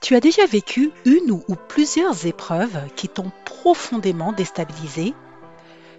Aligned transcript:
Tu 0.00 0.14
as 0.14 0.20
déjà 0.20 0.46
vécu 0.46 0.92
une 1.04 1.30
ou 1.30 1.56
plusieurs 1.68 2.24
épreuves 2.24 2.80
qui 2.96 3.06
t'ont 3.06 3.30
profondément 3.44 4.32
déstabilisé? 4.32 5.12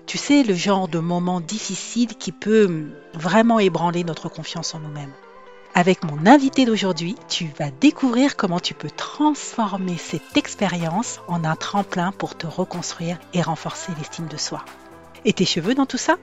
Tu 0.07 0.17
sais, 0.17 0.41
le 0.41 0.55
genre 0.55 0.87
de 0.87 0.97
moment 0.97 1.39
difficile 1.39 2.15
qui 2.17 2.31
peut 2.31 2.87
vraiment 3.13 3.59
ébranler 3.59 4.03
notre 4.03 4.27
confiance 4.27 4.73
en 4.73 4.79
nous-mêmes. 4.79 5.13
Avec 5.75 6.03
mon 6.03 6.25
invité 6.25 6.65
d'aujourd'hui, 6.65 7.15
tu 7.29 7.51
vas 7.59 7.69
découvrir 7.69 8.35
comment 8.35 8.59
tu 8.59 8.73
peux 8.73 8.89
transformer 8.89 9.97
cette 9.97 10.35
expérience 10.35 11.19
en 11.27 11.43
un 11.43 11.55
tremplin 11.55 12.11
pour 12.11 12.35
te 12.35 12.47
reconstruire 12.47 13.19
et 13.35 13.43
renforcer 13.43 13.91
l'estime 13.99 14.27
de 14.27 14.37
soi. 14.37 14.65
Et 15.25 15.33
tes 15.33 15.45
cheveux 15.45 15.75
dans 15.75 15.85
tout 15.85 15.99
ça? 15.99 16.17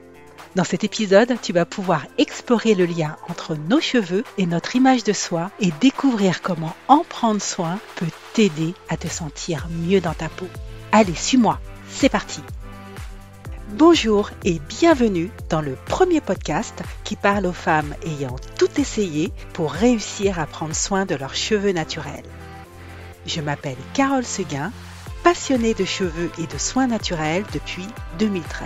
Dans 0.55 0.63
cet 0.63 0.83
épisode, 0.83 1.35
tu 1.41 1.53
vas 1.53 1.65
pouvoir 1.65 2.05
explorer 2.17 2.73
le 2.73 2.85
lien 2.85 3.15
entre 3.29 3.55
nos 3.55 3.79
cheveux 3.79 4.23
et 4.37 4.45
notre 4.45 4.75
image 4.75 5.03
de 5.03 5.13
soi 5.13 5.51
et 5.59 5.71
découvrir 5.79 6.41
comment 6.41 6.75
en 6.87 7.03
prendre 7.07 7.41
soin 7.41 7.79
peut 7.95 8.07
t'aider 8.33 8.73
à 8.89 8.97
te 8.97 9.07
sentir 9.07 9.67
mieux 9.69 10.01
dans 10.01 10.13
ta 10.13 10.29
peau. 10.29 10.47
Allez, 10.91 11.15
suis-moi, 11.15 11.59
c'est 11.89 12.09
parti 12.09 12.41
Bonjour 13.73 14.31
et 14.43 14.59
bienvenue 14.67 15.29
dans 15.49 15.61
le 15.61 15.75
premier 15.85 16.21
podcast 16.21 16.81
qui 17.03 17.15
parle 17.15 17.45
aux 17.45 17.53
femmes 17.53 17.93
ayant 18.03 18.35
tout 18.57 18.81
essayé 18.81 19.31
pour 19.53 19.71
réussir 19.71 20.39
à 20.39 20.47
prendre 20.47 20.75
soin 20.75 21.05
de 21.05 21.13
leurs 21.13 21.35
cheveux 21.35 21.71
naturels. 21.71 22.25
Je 23.27 23.41
m'appelle 23.41 23.77
Carole 23.93 24.25
Seguin, 24.25 24.71
passionnée 25.23 25.75
de 25.75 25.85
cheveux 25.85 26.31
et 26.39 26.47
de 26.47 26.57
soins 26.57 26.87
naturels 26.87 27.45
depuis 27.53 27.85
2013. 28.17 28.65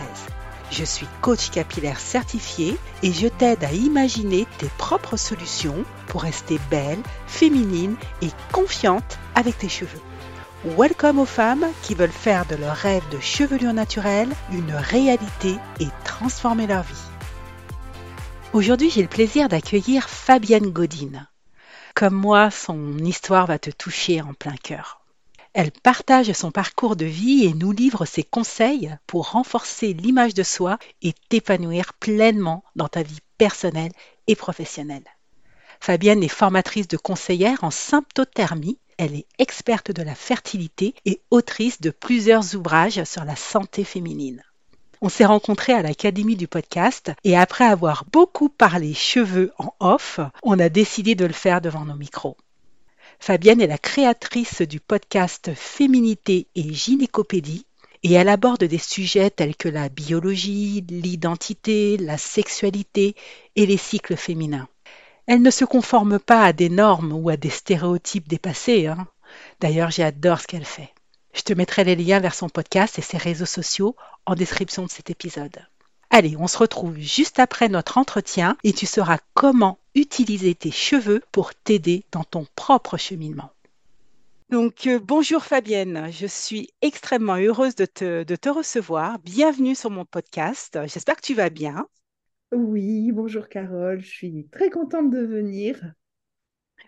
Je 0.75 0.83
suis 0.83 1.05
coach 1.21 1.51
capillaire 1.51 1.99
certifié 1.99 2.79
et 3.03 3.13
je 3.13 3.27
t'aide 3.27 3.63
à 3.63 3.71
imaginer 3.71 4.47
tes 4.57 4.69
propres 4.79 5.17
solutions 5.17 5.85
pour 6.07 6.23
rester 6.23 6.57
belle, 6.71 6.97
féminine 7.27 7.95
et 8.23 8.29
confiante 8.51 9.19
avec 9.35 9.55
tes 9.59 9.69
cheveux. 9.69 10.01
Welcome 10.65 11.19
aux 11.19 11.25
femmes 11.25 11.67
qui 11.83 11.93
veulent 11.93 12.09
faire 12.09 12.47
de 12.47 12.55
leur 12.55 12.75
rêve 12.75 13.07
de 13.11 13.19
chevelure 13.19 13.73
naturelle 13.73 14.33
une 14.52 14.73
réalité 14.73 15.57
et 15.80 15.89
transformer 16.05 16.65
leur 16.65 16.81
vie. 16.81 17.08
Aujourd'hui, 18.53 18.89
j'ai 18.89 19.03
le 19.03 19.08
plaisir 19.08 19.49
d'accueillir 19.49 20.09
Fabienne 20.09 20.71
Godine. 20.71 21.27
Comme 21.93 22.15
moi, 22.15 22.49
son 22.49 22.97
histoire 22.97 23.45
va 23.45 23.59
te 23.59 23.69
toucher 23.69 24.23
en 24.23 24.33
plein 24.33 24.55
cœur. 24.55 25.02
Elle 25.53 25.71
partage 25.71 26.31
son 26.33 26.49
parcours 26.49 26.95
de 26.95 27.05
vie 27.05 27.45
et 27.45 27.53
nous 27.53 27.71
livre 27.71 28.05
ses 28.05 28.23
conseils 28.23 28.95
pour 29.05 29.31
renforcer 29.31 29.93
l'image 29.93 30.33
de 30.33 30.41
soi 30.41 30.79
et 31.03 31.13
t'épanouir 31.29 31.93
pleinement 31.93 32.63
dans 32.75 32.87
ta 32.87 33.03
vie 33.03 33.19
personnelle 33.37 33.91
et 34.25 34.35
professionnelle. 34.35 35.05
Fabienne 35.79 36.23
est 36.23 36.27
formatrice 36.27 36.87
de 36.87 36.97
conseillère 36.97 37.63
en 37.63 37.69
symptothermie. 37.69 38.79
Elle 38.97 39.13
est 39.13 39.27
experte 39.37 39.91
de 39.91 40.01
la 40.01 40.15
fertilité 40.15 40.95
et 41.05 41.21
autrice 41.29 41.81
de 41.81 41.91
plusieurs 41.91 42.55
ouvrages 42.55 43.03
sur 43.03 43.23
la 43.23 43.35
santé 43.35 43.83
féminine. 43.83 44.43
On 45.01 45.09
s'est 45.09 45.25
rencontrés 45.25 45.73
à 45.73 45.81
l'Académie 45.83 46.37
du 46.37 46.47
podcast 46.47 47.11
et 47.23 47.37
après 47.37 47.65
avoir 47.65 48.05
beaucoup 48.11 48.49
parlé 48.49 48.93
cheveux 48.93 49.51
en 49.59 49.73
off, 49.79 50.19
on 50.41 50.57
a 50.57 50.69
décidé 50.69 51.13
de 51.13 51.25
le 51.25 51.33
faire 51.33 51.61
devant 51.61 51.85
nos 51.85 51.95
micros. 51.95 52.37
Fabienne 53.19 53.61
est 53.61 53.67
la 53.67 53.78
créatrice 53.78 54.61
du 54.61 54.80
podcast 54.80 55.52
Féminité 55.56 56.47
et 56.56 56.73
Gynécopédie 56.73 57.66
et 58.03 58.14
elle 58.14 58.30
aborde 58.30 58.66
des 58.66 58.78
sujets 58.78 59.30
tels 59.30 59.55
que 59.55 59.70
la 59.70 59.89
biologie, 59.89 60.86
l'identité, 60.89 61.97
la 61.97 62.17
sexualité 62.17 63.16
et 63.55 63.66
les 63.66 63.78
cycles 63.78 64.17
féminins. 64.17 64.67
Elle 65.25 65.42
ne 65.42 65.52
se 65.52 65.64
conforme 65.64 66.20
pas 66.20 66.44
à 66.44 66.53
des 66.53 66.70
normes 66.70 67.14
ou 67.14 67.30
à 67.30 67.38
des 67.38 67.50
stéréotypes 67.50 68.28
dépassés. 68.28 68.88
Hein. 68.88 69.08
D'ailleurs, 69.61 69.89
j'adore 69.89 70.42
ce 70.42 70.48
qu'elle 70.48 70.66
fait. 70.66 70.94
Je 71.33 71.44
te 71.44 71.53
mettrai 71.53 71.86
les 71.86 71.95
liens 71.95 72.20
vers 72.20 72.36
son 72.36 72.50
podcast 72.50 73.00
et 73.00 73.02
ses 73.02 73.17
réseaux 73.17 73.45
sociaux 73.45 73.95
en 74.25 74.36
description 74.36 74.83
de 74.86 74.92
cet 74.92 75.09
épisode. 75.09 75.66
Allez, 76.15 76.37
on 76.37 76.45
se 76.45 76.59
retrouve 76.59 76.95
juste 76.99 77.39
après 77.39 77.69
notre 77.69 77.97
entretien 77.97 78.55
et 78.63 78.71
tu 78.71 78.85
sauras 78.85 79.17
comment 79.33 79.79
utiliser 79.95 80.53
tes 80.53 80.69
cheveux 80.69 81.23
pour 81.31 81.55
t'aider 81.55 82.03
dans 82.11 82.23
ton 82.23 82.45
propre 82.55 82.97
cheminement. 82.97 83.49
Donc, 84.51 84.85
euh, 84.85 84.99
bonjour 84.99 85.43
Fabienne, 85.43 86.11
je 86.11 86.27
suis 86.27 86.69
extrêmement 86.83 87.37
heureuse 87.37 87.73
de 87.73 87.85
te, 87.85 88.23
de 88.23 88.35
te 88.35 88.47
recevoir. 88.47 89.17
Bienvenue 89.25 89.73
sur 89.73 89.89
mon 89.89 90.05
podcast. 90.05 90.77
J'espère 90.85 91.15
que 91.15 91.25
tu 91.25 91.33
vas 91.33 91.49
bien. 91.49 91.87
Oui, 92.51 93.11
bonjour 93.11 93.49
Carole, 93.49 94.01
je 94.01 94.09
suis 94.11 94.47
très 94.51 94.69
contente 94.69 95.09
de 95.09 95.25
venir. 95.25 95.95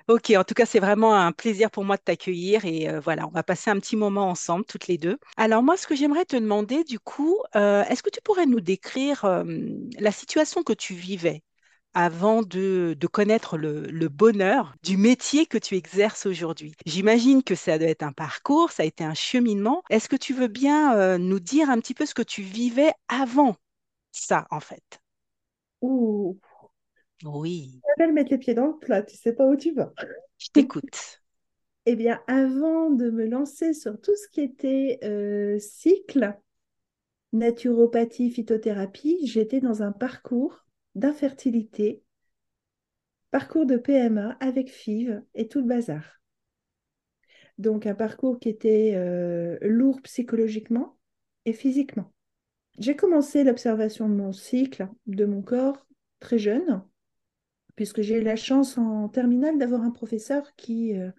Ok, 0.07 0.31
en 0.37 0.43
tout 0.43 0.53
cas, 0.53 0.67
c'est 0.67 0.79
vraiment 0.79 1.15
un 1.15 1.31
plaisir 1.31 1.71
pour 1.71 1.83
moi 1.83 1.97
de 1.97 2.01
t'accueillir 2.01 2.63
et 2.63 2.87
euh, 2.87 2.99
voilà, 2.99 3.25
on 3.25 3.31
va 3.31 3.41
passer 3.41 3.71
un 3.71 3.79
petit 3.79 3.95
moment 3.95 4.29
ensemble, 4.29 4.63
toutes 4.63 4.85
les 4.87 4.99
deux. 4.99 5.17
Alors 5.35 5.63
moi, 5.63 5.77
ce 5.77 5.87
que 5.87 5.95
j'aimerais 5.95 6.25
te 6.25 6.35
demander, 6.35 6.83
du 6.83 6.99
coup, 6.99 7.39
euh, 7.55 7.83
est-ce 7.85 8.03
que 8.03 8.11
tu 8.11 8.19
pourrais 8.23 8.45
nous 8.45 8.61
décrire 8.61 9.25
euh, 9.25 9.43
la 9.97 10.11
situation 10.11 10.61
que 10.61 10.73
tu 10.73 10.93
vivais 10.93 11.41
avant 11.95 12.43
de, 12.43 12.95
connaître 13.11 13.57
le, 13.57 14.07
bonheur 14.07 14.75
du 14.83 14.95
métier 14.95 15.47
que 15.47 15.57
tu 15.57 15.73
exerces 15.75 16.27
aujourd'hui? 16.27 16.75
J'imagine 16.85 17.41
que 17.41 17.55
ça 17.55 17.79
doit 17.79 17.87
être 17.87 18.03
un 18.03 18.11
parcours, 18.11 18.69
ça 18.69 18.83
a 18.83 18.85
été 18.85 19.03
un 19.03 19.15
cheminement. 19.15 19.81
Est-ce 19.89 20.07
que 20.07 20.17
tu 20.17 20.35
veux 20.35 20.49
bien 20.49 21.17
nous 21.17 21.39
dire 21.39 21.71
un 21.71 21.79
petit 21.79 21.95
peu 21.95 22.05
ce 22.05 22.13
que 22.13 22.21
tu 22.21 22.43
vivais 22.43 22.91
avant 23.07 23.55
ça, 24.11 24.45
en 24.51 24.59
fait? 24.59 24.99
Ouh, 25.81 26.37
oui. 27.23 27.79
Tu 27.97 28.11
mettre 28.11 28.31
les 28.31 28.37
pieds 28.37 28.53
dans 28.53 28.67
le 28.67 28.77
plat, 28.77 29.01
tu 29.01 29.15
sais 29.15 29.33
pas 29.33 29.47
où 29.47 29.55
tu 29.55 29.73
vas. 29.73 29.93
Je 30.37 30.49
t'écoute. 30.49 31.21
Eh 31.85 31.95
bien, 31.95 32.21
avant 32.27 32.89
de 32.89 33.09
me 33.09 33.25
lancer 33.25 33.73
sur 33.73 33.99
tout 34.01 34.15
ce 34.15 34.27
qui 34.29 34.41
était 34.41 34.99
euh, 35.03 35.59
cycle, 35.59 36.35
naturopathie, 37.31 38.31
phytothérapie, 38.31 39.27
j'étais 39.27 39.59
dans 39.59 39.83
un 39.83 39.91
parcours 39.91 40.65
d'infertilité, 40.95 42.01
parcours 43.31 43.65
de 43.65 43.77
PMA 43.77 44.37
avec 44.39 44.71
FIV 44.71 45.21
et 45.35 45.47
tout 45.47 45.59
le 45.59 45.67
bazar. 45.67 46.03
Donc, 47.57 47.85
un 47.85 47.95
parcours 47.95 48.39
qui 48.39 48.49
était 48.49 48.93
euh, 48.95 49.57
lourd 49.61 50.01
psychologiquement 50.01 50.97
et 51.45 51.53
physiquement. 51.53 52.11
J'ai 52.79 52.95
commencé 52.95 53.43
l'observation 53.43 54.09
de 54.09 54.15
mon 54.15 54.33
cycle, 54.33 54.89
de 55.05 55.25
mon 55.25 55.41
corps, 55.41 55.85
très 56.19 56.37
jeune 56.37 56.83
puisque 57.75 58.01
j'ai 58.01 58.19
eu 58.19 58.23
la 58.23 58.35
chance 58.35 58.77
en 58.77 59.09
terminale 59.09 59.57
d'avoir 59.57 59.81
un 59.81 59.91
professeur 59.91 60.55
qui, 60.55 60.97
euh, 60.97 61.11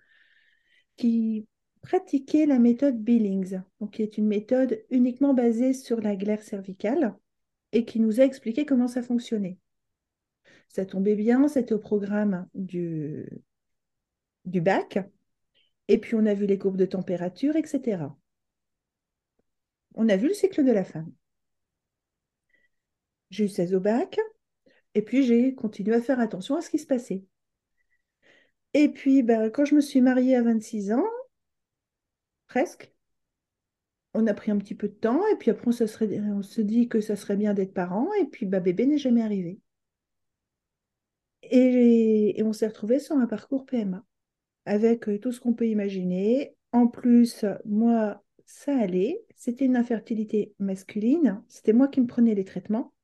pratiquait 1.82 2.46
la 2.46 2.58
méthode 2.58 2.98
Billings, 2.98 3.60
qui 3.92 4.02
est 4.02 4.18
une 4.18 4.26
méthode 4.26 4.84
uniquement 4.90 5.34
basée 5.34 5.72
sur 5.72 6.00
la 6.00 6.16
glaire 6.16 6.42
cervicale 6.42 7.14
et 7.72 7.84
qui 7.84 8.00
nous 8.00 8.20
a 8.20 8.24
expliqué 8.24 8.66
comment 8.66 8.88
ça 8.88 9.02
fonctionnait. 9.02 9.58
Ça 10.68 10.84
tombait 10.84 11.14
bien, 11.14 11.46
c'était 11.46 11.74
au 11.74 11.78
programme 11.78 12.48
du, 12.54 13.28
du 14.44 14.60
bac, 14.60 14.98
et 15.88 15.98
puis 15.98 16.14
on 16.14 16.26
a 16.26 16.34
vu 16.34 16.46
les 16.46 16.58
courbes 16.58 16.76
de 16.76 16.86
température, 16.86 17.56
etc. 17.56 18.16
On 19.94 20.08
a 20.08 20.16
vu 20.16 20.28
le 20.28 20.34
cycle 20.34 20.64
de 20.64 20.72
la 20.72 20.84
femme. 20.84 21.12
J'ai 23.30 23.44
eu 23.44 23.48
16 23.48 23.74
au 23.74 23.80
bac, 23.80 24.18
et 24.96 25.02
puis 25.02 25.22
j'ai 25.24 25.54
continué 25.54 25.94
à 25.94 26.00
faire 26.00 26.20
attention 26.20 26.56
à 26.56 26.62
ce 26.62 26.70
qui 26.70 26.78
se 26.78 26.86
passait. 26.86 27.22
Et 28.74 28.88
puis 28.88 29.22
ben, 29.22 29.50
quand 29.50 29.66
je 29.66 29.74
me 29.74 29.80
suis 29.82 30.00
mariée 30.00 30.36
à 30.36 30.42
26 30.42 30.92
ans, 30.92 31.04
presque, 32.46 32.92
on 34.14 34.26
a 34.26 34.32
pris 34.32 34.50
un 34.50 34.58
petit 34.58 34.74
peu 34.74 34.88
de 34.88 34.94
temps 34.94 35.20
et 35.28 35.36
puis 35.36 35.50
après 35.50 35.68
on, 35.68 36.42
se, 36.42 36.60
dit 36.62 36.88
que 36.88 37.02
ça 37.02 37.14
serait 37.14 37.36
bien 37.36 37.52
d'être 37.52 37.74
parent 37.74 38.08
et 38.20 38.24
puis 38.24 38.46
ben, 38.46 38.60
bébé 38.60 38.86
n'est 38.86 38.96
jamais 38.96 39.22
arrivé. 39.22 39.60
Et, 41.42 42.42
on 42.44 42.52
s'est 42.54 42.66
retrouvé 42.66 42.98
sur 42.98 43.16
un 43.16 43.26
parcours 43.26 43.66
PMA 43.66 44.04
avec 44.64 45.08
euh, 45.08 45.18
tout 45.18 45.32
ce 45.32 45.40
qu'on 45.40 45.52
peut 45.54 45.68
imaginer. 45.68 46.56
En 46.72 46.88
plus, 46.88 47.44
moi, 47.66 48.24
ça 48.46 48.76
allait. 48.76 49.22
C'était 49.36 49.66
une 49.66 49.76
infertilité 49.76 50.54
masculine. 50.58 51.42
C'était 51.48 51.72
moi 51.74 51.88
qui 51.88 52.00
me 52.00 52.06
prenais 52.06 52.34
les 52.34 52.44
traitements 52.44 52.94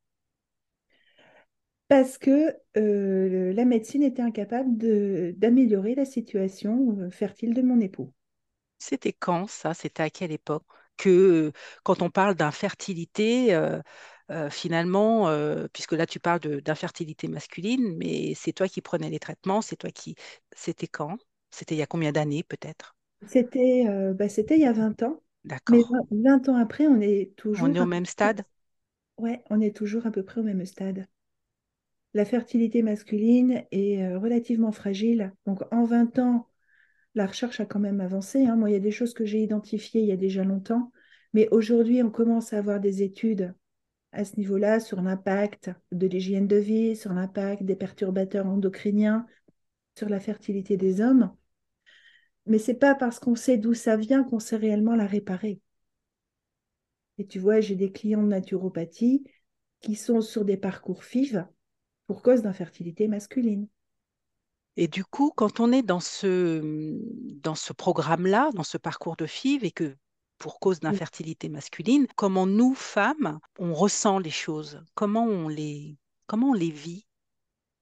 parce 1.93 2.17
que 2.17 2.56
euh, 2.79 3.53
la 3.53 3.67
médecine 3.67 4.03
était 4.03 4.23
incapable 4.23 4.79
d'améliorer 5.37 5.94
la 5.94 6.06
situation 6.06 6.97
euh, 6.99 7.11
fertile 7.11 7.53
de 7.53 7.61
mon 7.61 7.81
époux. 7.81 8.11
C'était 8.79 9.12
quand 9.12 9.47
ça? 9.47 9.75
C'était 9.75 10.03
à 10.03 10.09
quelle 10.09 10.33
époque? 10.33 10.65
Que 10.97 11.53
quand 11.83 12.00
on 12.00 12.09
parle 12.09 12.35
d'infertilité, 12.35 13.55
euh, 13.55 13.83
finalement, 14.49 15.29
puisque 15.75 15.93
là 15.93 16.06
tu 16.06 16.19
parles 16.19 16.41
d'infertilité 16.41 17.29
masculine, 17.29 17.94
mais 17.99 18.33
c'est 18.37 18.55
toi 18.55 18.69
qui 18.69 18.81
prenais 18.81 19.11
les 19.11 19.19
traitements, 19.19 19.61
c'est 19.61 19.77
toi 19.77 19.91
qui... 19.91 20.15
C'était 20.56 20.87
quand? 20.87 21.19
C'était 21.50 21.75
il 21.75 21.79
y 21.79 21.83
a 21.83 21.87
combien 21.87 22.12
d'années 22.12 22.43
peut-être? 22.43 22.97
C'était 23.27 23.85
bah, 24.15 24.27
il 24.29 24.61
y 24.61 24.65
a 24.65 24.73
20 24.73 25.03
ans. 25.03 25.21
D'accord. 25.44 25.77
Mais 25.77 26.25
20 26.25 26.49
ans 26.49 26.56
après, 26.56 26.87
on 26.87 27.03
est 27.03 27.37
toujours... 27.37 27.69
On 27.69 27.75
est 27.75 27.81
au 27.81 27.87
même 27.87 28.06
stade? 28.06 28.44
Ouais, 29.19 29.44
on 29.50 29.61
est 29.61 29.77
toujours 29.77 30.06
à 30.06 30.11
peu 30.11 30.23
près 30.23 30.41
au 30.41 30.44
même 30.44 30.65
stade 30.65 31.06
la 32.14 32.25
fertilité 32.25 32.82
masculine 32.82 33.64
est 33.70 34.03
euh, 34.03 34.19
relativement 34.19 34.73
fragile. 34.73 35.32
Donc 35.47 35.61
en 35.73 35.85
20 35.85 36.19
ans, 36.19 36.49
la 37.14 37.26
recherche 37.26 37.61
a 37.61 37.67
quand 37.67 37.81
même 37.81 38.00
avancé. 38.00 38.47
Hein. 38.47 38.56
Moi, 38.56 38.70
il 38.70 38.73
y 38.75 38.76
a 38.76 38.81
des 38.81 38.91
choses 38.91 39.14
que 39.14 39.25
j'ai 39.25 39.43
identifiées 39.43 40.03
il 40.03 40.09
y 40.09 40.12
a 40.12 40.17
déjà 40.17 40.44
longtemps, 40.44 40.93
mais 41.32 41.49
aujourd'hui, 41.50 42.03
on 42.03 42.11
commence 42.11 42.53
à 42.53 42.59
avoir 42.59 42.81
des 42.81 43.03
études 43.03 43.55
à 44.12 44.25
ce 44.25 44.37
niveau-là 44.37 44.81
sur 44.81 45.00
l'impact 45.00 45.70
de 45.91 46.06
l'hygiène 46.06 46.47
de 46.47 46.56
vie, 46.56 46.97
sur 46.97 47.12
l'impact 47.12 47.62
des 47.62 47.76
perturbateurs 47.76 48.47
endocriniens, 48.47 49.26
sur 49.97 50.08
la 50.08 50.20
fertilité 50.20 50.76
des 50.76 51.00
hommes. 51.00 51.35
Mais 52.47 52.58
c'est 52.58 52.75
pas 52.75 52.94
parce 52.94 53.19
qu'on 53.19 53.37
sait 53.37 53.56
d'où 53.56 53.73
ça 53.73 53.97
vient 53.97 54.25
qu'on 54.25 54.38
sait 54.38 54.56
réellement 54.56 54.97
la 54.97 55.06
réparer. 55.06 55.61
Et 57.19 57.26
tu 57.26 57.38
vois, 57.38 57.61
j'ai 57.61 57.76
des 57.76 57.93
clients 57.93 58.23
de 58.23 58.29
naturopathie 58.29 59.25
qui 59.81 59.94
sont 59.94 60.20
sur 60.20 60.44
des 60.44 60.56
parcours 60.56 61.05
FIV 61.05 61.47
pour 62.06 62.22
cause 62.22 62.43
d'infertilité 62.43 63.08
masculine. 63.08 63.66
Et 64.76 64.88
du 64.88 65.04
coup, 65.04 65.32
quand 65.37 65.60
on 65.60 65.70
est 65.70 65.82
dans 65.82 66.00
ce, 66.00 66.60
dans 67.43 67.54
ce 67.54 67.72
programme-là, 67.72 68.50
dans 68.54 68.62
ce 68.62 68.78
parcours 68.78 69.16
de 69.16 69.26
FIV, 69.26 69.64
et 69.64 69.70
que 69.70 69.94
pour 70.38 70.58
cause 70.60 70.81
d'infertilité 70.81 71.49
masculine, 71.49 72.06
comment 72.16 72.46
nous, 72.46 72.75
femmes, 72.75 73.38
on 73.58 73.75
ressent 73.75 74.19
les 74.19 74.31
choses? 74.31 74.82
Comment 74.94 75.25
on 75.25 75.49
les, 75.49 75.99
comment 76.26 76.50
on 76.50 76.54
les 76.54 76.70
vit? 76.70 77.06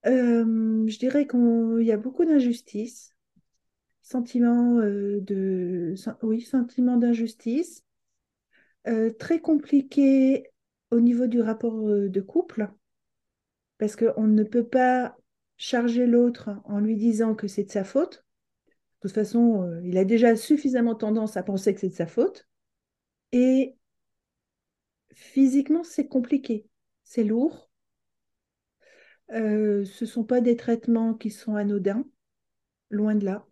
Euh, 0.07 0.85
Je 0.87 0.99
dirais 0.99 1.27
qu'il 1.27 1.87
y 1.87 1.93
a 1.93 1.97
beaucoup 1.97 2.25
d'injustice, 2.25 3.15
sentiment 4.03 4.79
euh, 4.79 5.21
de, 5.21 5.95
oui, 6.23 6.41
sentiment 6.41 6.97
d'injustice, 6.97 7.85
euh, 8.89 9.11
très 9.11 9.41
compliqué 9.41 10.51
au 10.91 11.01
niveau 11.01 11.29
du 11.29 11.41
rapport 11.41 11.85
de 11.87 12.21
couple, 12.21 12.69
parce 13.81 13.97
qu'on 13.97 14.27
ne 14.27 14.45
peut 14.45 14.67
pas 14.67 15.17
charger 15.57 16.07
l'autre 16.07 16.51
en 16.65 16.81
lui 16.81 16.97
disant 16.97 17.35
que 17.35 17.49
c'est 17.49 17.65
de 17.65 17.71
sa 17.71 17.83
faute. 17.83 18.27
De 18.67 19.09
toute 19.09 19.15
façon, 19.15 19.63
euh, 19.63 19.81
il 19.83 19.97
a 19.97 20.05
déjà 20.05 20.37
suffisamment 20.37 20.95
tendance 20.95 21.39
à 21.39 21.43
penser 21.43 21.73
que 21.73 21.81
c'est 21.81 21.89
de 21.89 21.95
sa 21.95 22.07
faute. 22.07 22.47
Et 23.33 23.75
physiquement, 25.15 25.83
c'est 25.83 26.09
compliqué. 26.09 26.67
C'est 27.05 27.25
lourd. 27.25 27.71
Euh, 29.33 29.87
ce 29.87 30.05
ne 30.05 30.11
sont 30.11 30.25
pas 30.25 30.43
des 30.43 30.57
traitements 30.57 31.15
qui 31.15 31.31
sont 31.31 31.55
anodins, 31.55 32.05
loin 32.91 33.15
de 33.15 33.25
là. 33.25 33.47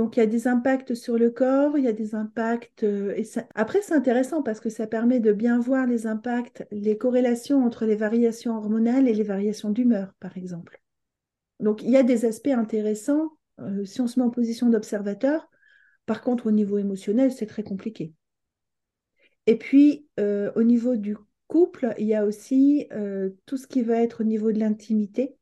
Donc 0.00 0.16
il 0.16 0.20
y 0.20 0.22
a 0.22 0.26
des 0.26 0.48
impacts 0.48 0.94
sur 0.94 1.18
le 1.18 1.28
corps, 1.28 1.76
il 1.76 1.84
y 1.84 1.86
a 1.86 1.92
des 1.92 2.14
impacts. 2.14 2.84
Euh, 2.84 3.22
Après, 3.54 3.82
c'est 3.82 3.92
intéressant 3.92 4.42
parce 4.42 4.58
que 4.58 4.70
ça 4.70 4.86
permet 4.86 5.20
de 5.20 5.30
bien 5.30 5.60
voir 5.60 5.86
les 5.86 6.06
impacts, 6.06 6.66
les 6.70 6.96
corrélations 6.96 7.66
entre 7.66 7.84
les 7.84 7.96
variations 7.96 8.56
hormonales 8.56 9.08
et 9.08 9.12
les 9.12 9.22
variations 9.22 9.68
d'humeur, 9.68 10.14
par 10.18 10.38
exemple. 10.38 10.80
Donc, 11.58 11.82
il 11.82 11.90
y 11.90 11.98
a 11.98 12.02
des 12.02 12.24
aspects 12.24 12.46
intéressants 12.46 13.32
euh, 13.60 13.84
si 13.84 14.00
on 14.00 14.06
se 14.06 14.18
met 14.18 14.24
en 14.24 14.30
position 14.30 14.70
d'observateur. 14.70 15.50
Par 16.06 16.22
contre, 16.22 16.46
au 16.46 16.50
niveau 16.50 16.78
émotionnel, 16.78 17.30
c'est 17.30 17.44
très 17.44 17.62
compliqué. 17.62 18.14
Et 19.44 19.56
puis, 19.56 20.06
euh, 20.18 20.50
au 20.56 20.62
niveau 20.62 20.96
du 20.96 21.14
couple, 21.46 21.92
il 21.98 22.06
y 22.06 22.14
a 22.14 22.24
aussi 22.24 22.88
tout 23.44 23.58
ce 23.58 23.66
qui 23.66 23.82
va 23.82 24.00
être 24.00 24.22
au 24.22 24.24
niveau 24.24 24.50
de 24.50 24.60
l'intimité, 24.60 25.36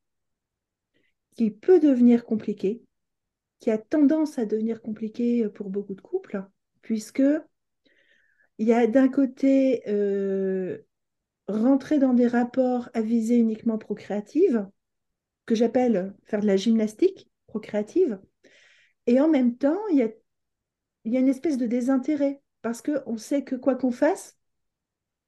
qui 1.37 1.53
peut 1.53 1.79
devenir 1.79 2.25
compliqué, 2.25 2.83
qui 3.61 3.71
a 3.71 3.79
tendance 3.79 4.39
à 4.39 4.45
devenir 4.45 4.83
compliqué 4.83 5.49
pour 5.49 5.71
beaucoup 5.71 5.95
de 5.95 6.01
couples, 6.01 6.45
puisque 6.83 7.23
il 8.59 8.67
y 8.67 8.73
a 8.73 8.87
d'un 8.87 9.09
côté 9.09 9.83
rentrer 11.49 11.99
dans 11.99 12.15
des 12.15 12.27
rapports 12.27 12.91
à 12.95 13.01
visée 13.01 13.37
uniquement 13.37 13.79
procréative, 13.79 14.67
que 15.47 15.55
j'appelle 15.55 16.15
faire 16.25 16.41
de 16.41 16.47
la 16.47 16.57
gymnastique 16.57 17.31
procréative. 17.47 18.21
Et 19.07 19.21
en 19.21 19.29
même 19.29 19.57
temps, 19.57 19.81
il 19.91 19.97
y 19.97 20.03
a, 20.03 21.19
une 21.19 21.29
espèce 21.29 21.57
de 21.57 21.67
désintérêt 21.67 22.43
parce 22.61 22.83
qu'on 22.83 23.17
sait 23.17 23.43
que 23.43 23.57
quoi 23.57 23.75
qu'on 23.75 23.91
fasse, 23.91 24.37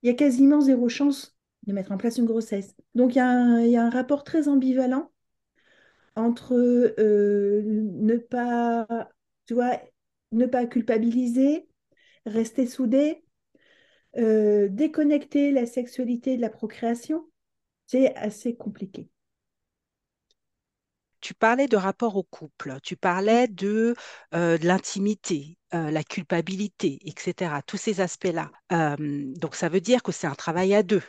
il 0.03 0.09
y 0.09 0.11
a 0.11 0.15
quasiment 0.15 0.61
zéro 0.61 0.89
chance 0.89 1.35
de 1.67 1.73
mettre 1.73 1.93
en 1.93 1.97
place 1.97 2.19
une 2.19 2.27
grossesse. 2.27 2.75
Donc 2.95 3.15
il 3.15 3.19
y 3.19 3.77
a 3.77 3.83
un 3.83 3.91
rapport 3.91 4.25
très 4.25 4.49
ambivalent 4.49 5.11
entre 6.21 6.55
euh, 6.55 7.63
ne 7.65 8.17
pas, 8.17 8.87
tu 9.47 9.55
vois, 9.55 9.81
ne 10.33 10.47
pas 10.47 10.67
culpabiliser, 10.67 11.69
rester 12.27 12.67
soudé, 12.67 13.23
euh, 14.17 14.69
déconnecter 14.69 15.53
la 15.53 15.67
sexualité 15.67 16.37
de 16.37 16.41
la 16.41 16.51
procréation. 16.51 17.27
C'est 17.87 18.15
assez 18.17 18.57
compliqué 18.57 19.09
tu 21.23 21.35
parlais 21.35 21.69
de 21.69 21.77
rapport 21.77 22.17
au 22.17 22.23
couple, 22.23 22.79
tu 22.83 22.97
parlais 22.97 23.47
de, 23.47 23.95
euh, 24.35 24.57
de 24.57 24.67
l'intimité, 24.67 25.59
euh, 25.75 25.91
la 25.91 26.03
culpabilité, 26.03 26.99
etc. 27.05 27.61
Tous 27.67 27.77
ces 27.77 28.01
aspects-là. 28.01 28.51
Donc, 28.99 29.55
ça 29.55 29.69
veut 29.69 29.83
dire 29.83 30.03
que 30.03 30.13
c'est 30.13 30.27
un 30.27 30.35
travail 30.35 30.75
à 30.75 30.83
deux. 30.83 31.03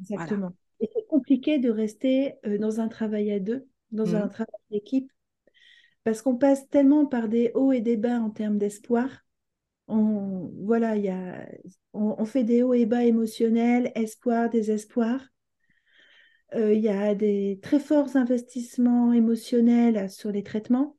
Exactement. 0.00 0.52
Et 0.80 0.90
c'est 0.92 1.06
compliqué 1.06 1.60
de 1.60 1.70
rester 1.70 2.34
dans 2.58 2.80
un 2.80 2.88
travail 2.88 3.30
à 3.30 3.38
deux, 3.38 3.68
dans 3.90 4.14
un 4.14 4.26
mmh. 4.26 4.30
travail 4.30 4.60
d'équipe, 4.70 5.12
parce 6.04 6.22
qu'on 6.22 6.36
passe 6.36 6.68
tellement 6.68 7.06
par 7.06 7.28
des 7.28 7.52
hauts 7.54 7.72
et 7.72 7.80
des 7.80 7.96
bas 7.96 8.20
en 8.20 8.30
termes 8.30 8.58
d'espoir. 8.58 9.08
On, 9.88 10.50
voilà, 10.60 10.96
y 10.96 11.08
a, 11.08 11.46
on 11.94 12.24
fait 12.26 12.44
des 12.44 12.62
hauts 12.62 12.74
et 12.74 12.84
bas 12.84 13.04
émotionnels, 13.04 13.90
espoir, 13.94 14.50
désespoir. 14.50 15.20
Euh, 16.54 16.72
il 16.72 16.80
y 16.80 16.88
a 16.88 17.14
des 17.14 17.58
très 17.62 17.78
forts 17.78 18.16
investissements 18.16 19.12
émotionnels 19.12 20.10
sur 20.10 20.30
les 20.32 20.42
traitements. 20.42 20.96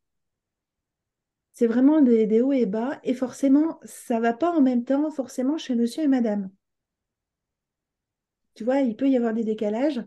C'est 1.54 1.68
vraiment 1.68 2.02
des, 2.02 2.42
hauts 2.42 2.54
et 2.54 2.66
bas. 2.66 3.00
Et 3.04 3.14
forcément, 3.14 3.80
ça 3.84 4.18
ne 4.18 4.22
va 4.22 4.34
pas 4.34 4.52
en 4.52 4.62
même 4.62 4.86
temps 4.86 5.10
forcément 5.12 5.58
chez 5.58 5.76
monsieur 5.76 6.04
et 6.04 6.08
madame. 6.08 6.50
Tu 8.54 8.64
vois, 8.64 8.82
il 8.82 8.96
peut 8.96 9.10
y 9.10 9.18
avoir 9.18 9.34
des 9.34 9.44
décalages. 9.44 10.02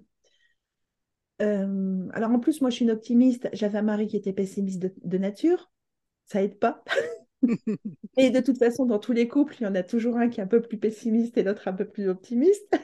Euh, 1.43 2.09
alors 2.12 2.31
en 2.31 2.39
plus, 2.39 2.61
moi 2.61 2.71
je 2.71 2.77
suis 2.77 2.85
une 2.85 2.91
optimiste. 2.91 3.49
J'avais 3.53 3.79
un 3.79 3.83
mari 3.83 4.06
qui 4.06 4.17
était 4.17 4.33
pessimiste 4.33 4.81
de, 4.81 4.94
de 5.03 5.19
nature. 5.19 5.71
Ça 6.27 6.43
aide 6.43 6.59
pas. 6.59 6.85
et 8.17 8.31
de 8.31 8.41
toute 8.41 8.59
façon, 8.59 8.87
dans 8.87 8.99
tous 8.99 9.12
les 9.12 9.29
couples, 9.29 9.56
il 9.61 9.65
y 9.65 9.67
en 9.67 9.75
a 9.75 9.83
toujours 9.83 10.17
un 10.17 10.29
qui 10.29 10.41
est 10.41 10.44
un 10.44 10.47
peu 10.49 10.62
plus 10.62 10.79
pessimiste 10.79 11.37
et 11.37 11.43
l'autre 11.43 11.69
un 11.69 11.73
peu 11.73 11.85
plus 11.85 12.09
optimiste 12.09 12.77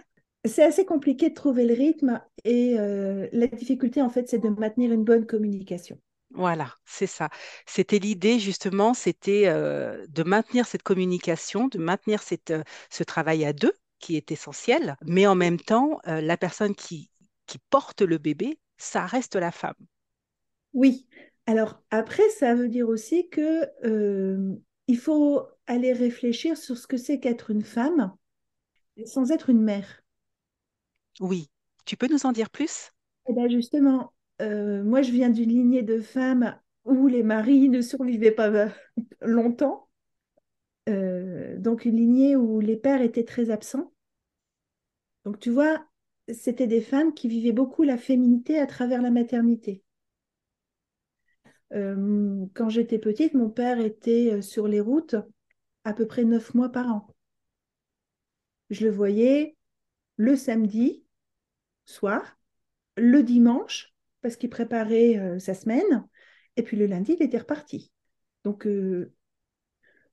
c'est 0.45 0.65
assez 0.65 0.85
compliqué 0.85 1.31
de 1.31 1.35
trouver 1.35 1.65
le 1.65 1.75
rythme 1.75 2.21
et 2.45 2.77
euh, 2.79 3.29
la 3.33 3.47
difficulté, 3.47 4.03
en 4.03 4.09
fait, 4.09 4.29
c'est 4.29 4.39
de 4.39 4.49
maintenir 4.49 4.93
une 4.93 5.05
bonne 5.05 5.27
communication. 5.27 5.99
Voilà, 6.31 6.75
c'est 6.85 7.07
ça. 7.07 7.31
C'était 7.67 7.99
l'idée, 7.99 8.39
justement, 8.39 8.95
c'était 8.95 9.45
euh, 9.47 10.07
de 10.09 10.23
maintenir 10.23 10.67
cette 10.67 10.83
communication, 10.83 11.69
de 11.69 11.79
maintenir 11.79 12.23
cette, 12.23 12.53
ce 12.91 13.03
travail 13.03 13.45
à 13.45 13.53
deux 13.53 13.73
qui 13.99 14.17
est 14.17 14.31
essentiel, 14.31 14.97
mais 15.07 15.27
en 15.27 15.35
même 15.35 15.59
temps, 15.59 15.99
la 16.05 16.37
personne 16.37 16.77
qui, 16.77 17.11
qui 17.49 17.59
porte 17.71 18.03
le 18.03 18.19
bébé, 18.19 18.61
ça 18.77 19.07
reste 19.07 19.35
la 19.37 19.51
femme. 19.51 19.75
Oui. 20.73 21.07
Alors 21.47 21.83
après, 21.91 22.29
ça 22.31 22.55
veut 22.55 22.69
dire 22.69 22.89
aussi 22.89 23.29
que 23.31 23.67
il 24.89 24.99
faut 24.99 25.47
aller 25.67 25.93
réfléchir 25.93 26.57
sur 26.57 26.77
ce 26.79 26.87
que 26.87 26.97
c'est 26.97 27.21
qu'être 27.21 27.51
une 27.51 27.63
femme 27.63 28.13
sans 29.07 29.31
être 29.33 29.51
une 29.51 29.63
mère. 29.63 30.03
Oui. 31.21 31.49
Tu 31.85 31.97
peux 31.97 32.09
nous 32.09 32.27
en 32.27 32.33
dire 32.33 32.51
plus? 32.51 32.91
Eh 33.29 33.33
bien 33.35 33.49
justement, 33.49 34.13
euh, 34.43 34.83
moi 34.83 35.03
je 35.03 35.11
viens 35.13 35.31
d'une 35.31 35.51
lignée 35.51 35.83
de 35.83 36.01
femmes 36.01 36.59
où 36.85 37.07
les 37.09 37.23
maris 37.23 37.69
ne 37.69 37.81
survivaient 37.81 38.31
pas 38.33 38.51
longtemps. 39.21 39.89
Euh, 40.89 41.59
donc 41.59 41.85
une 41.85 41.97
lignée 41.97 42.37
où 42.37 42.61
les 42.61 42.77
pères 42.77 43.03
étaient 43.03 43.25
très 43.25 43.51
absents. 43.51 43.93
Donc 45.25 45.39
tu 45.39 45.51
vois, 45.51 45.87
c'était 46.33 46.67
des 46.67 46.81
femmes 46.81 47.15
qui 47.15 47.29
vivaient 47.29 47.53
beaucoup 47.53 47.83
la 47.83 47.99
féminité 47.99 48.59
à 48.59 48.67
travers 48.67 49.03
la 49.03 49.11
maternité. 49.11 49.83
Euh, 51.73 52.47
quand 52.55 52.69
j'étais 52.69 52.99
petite, 52.99 53.35
mon 53.35 53.51
père 53.51 53.79
était 53.79 54.41
sur 54.43 54.69
les 54.69 54.81
routes 54.81 55.17
à 55.85 55.93
peu 55.93 56.07
près 56.07 56.25
neuf 56.25 56.55
mois 56.55 56.71
par 56.71 56.89
an. 56.89 57.15
Je 58.71 58.85
le 58.85 58.91
voyais 58.91 59.57
le 60.17 60.37
samedi 60.37 61.05
soir, 61.87 62.39
le 62.97 63.23
dimanche, 63.23 63.95
parce 64.21 64.37
qu'il 64.37 64.51
préparait 64.51 65.19
euh, 65.19 65.39
sa 65.39 65.55
semaine, 65.55 66.07
et 66.57 66.63
puis 66.63 66.77
le 66.77 66.87
lundi, 66.87 67.17
il 67.19 67.23
était 67.23 67.39
reparti. 67.39 67.93
Donc, 68.45 68.67
euh, 68.67 69.13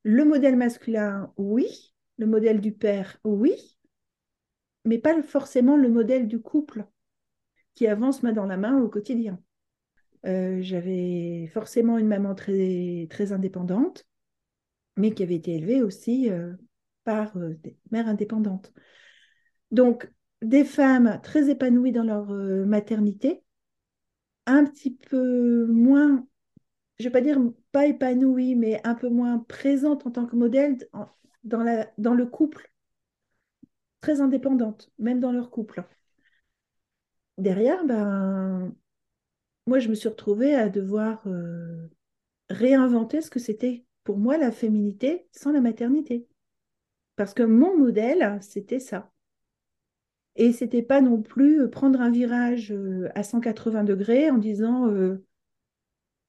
le 0.04 0.24
modèle 0.24 0.56
masculin, 0.56 1.34
oui, 1.38 1.94
le 2.18 2.28
modèle 2.28 2.62
du 2.62 2.72
père, 2.72 3.18
oui, 3.24 3.75
mais 4.86 5.00
pas 5.00 5.22
forcément 5.24 5.78
le 5.78 5.90
modèle 5.90 6.28
du 6.28 6.40
couple 6.40 6.86
qui 7.74 7.88
avance 7.88 8.24
main 8.24 8.34
dans 8.34 8.46
la 8.46 8.58
main 8.58 8.80
au 8.82 8.90
quotidien. 8.90 9.40
Euh, 10.26 10.60
j'avais 10.62 11.50
forcément 11.54 11.98
une 11.98 12.08
maman 12.08 12.34
très, 12.36 13.08
très 13.10 13.32
indépendante, 13.32 14.06
mais 14.98 15.14
qui 15.14 15.24
avait 15.24 15.36
été 15.36 15.56
élevée 15.56 15.84
aussi 15.84 16.30
par 17.04 17.38
des 17.38 17.78
mères 17.92 18.08
indépendantes. 18.08 18.74
Donc, 19.72 20.10
des 20.42 20.64
femmes 20.64 21.20
très 21.24 21.50
épanouies 21.50 21.92
dans 21.92 22.04
leur 22.04 22.32
euh, 22.32 22.66
maternité, 22.66 23.44
un 24.46 24.66
petit 24.66 24.92
peu 24.92 25.66
moins, 25.66 26.28
je 27.00 27.04
ne 27.04 27.10
vais 27.10 27.14
pas 27.14 27.22
dire 27.22 27.40
pas 27.72 27.88
épanouie, 27.88 28.56
mais 28.56 28.80
un 28.84 28.96
peu 28.96 29.10
moins 29.10 29.40
présente 29.40 30.06
en 30.06 30.12
tant 30.12 30.26
que 30.26 30.36
modèle 30.36 30.78
dans, 31.44 31.64
la, 31.64 31.92
dans 31.98 32.14
le 32.14 32.26
couple, 32.26 32.72
très 34.06 34.22
indépendante, 34.22 34.92
même 35.00 35.20
dans 35.20 35.32
leur 35.32 35.50
couple. 35.50 35.84
Derrière, 37.40 37.84
ben, 37.86 38.72
moi, 39.66 39.80
je 39.80 39.90
me 39.90 39.96
suis 39.96 40.10
retrouvée 40.10 40.54
à 40.54 40.70
devoir 40.70 41.26
euh, 41.26 41.90
réinventer 42.50 43.22
ce 43.22 43.32
que 43.32 43.40
c'était 43.40 43.84
pour 44.04 44.20
moi 44.20 44.38
la 44.38 44.52
féminité 44.52 45.28
sans 45.32 45.52
la 45.52 45.60
maternité. 45.60 46.28
Parce 47.16 47.34
que 47.34 47.42
mon 47.42 47.76
modèle, 47.76 48.38
c'était 48.42 48.80
ça. 48.80 49.12
Et 50.36 50.54
c'était 50.54 50.84
pas 50.84 51.02
non 51.02 51.24
plus 51.24 51.62
euh, 51.62 51.68
prendre 51.68 52.00
un 52.00 52.12
virage 52.12 52.72
euh, 52.72 53.10
à 53.16 53.24
180 53.24 53.86
degrés 53.86 54.30
en 54.30 54.38
disant 54.38 54.88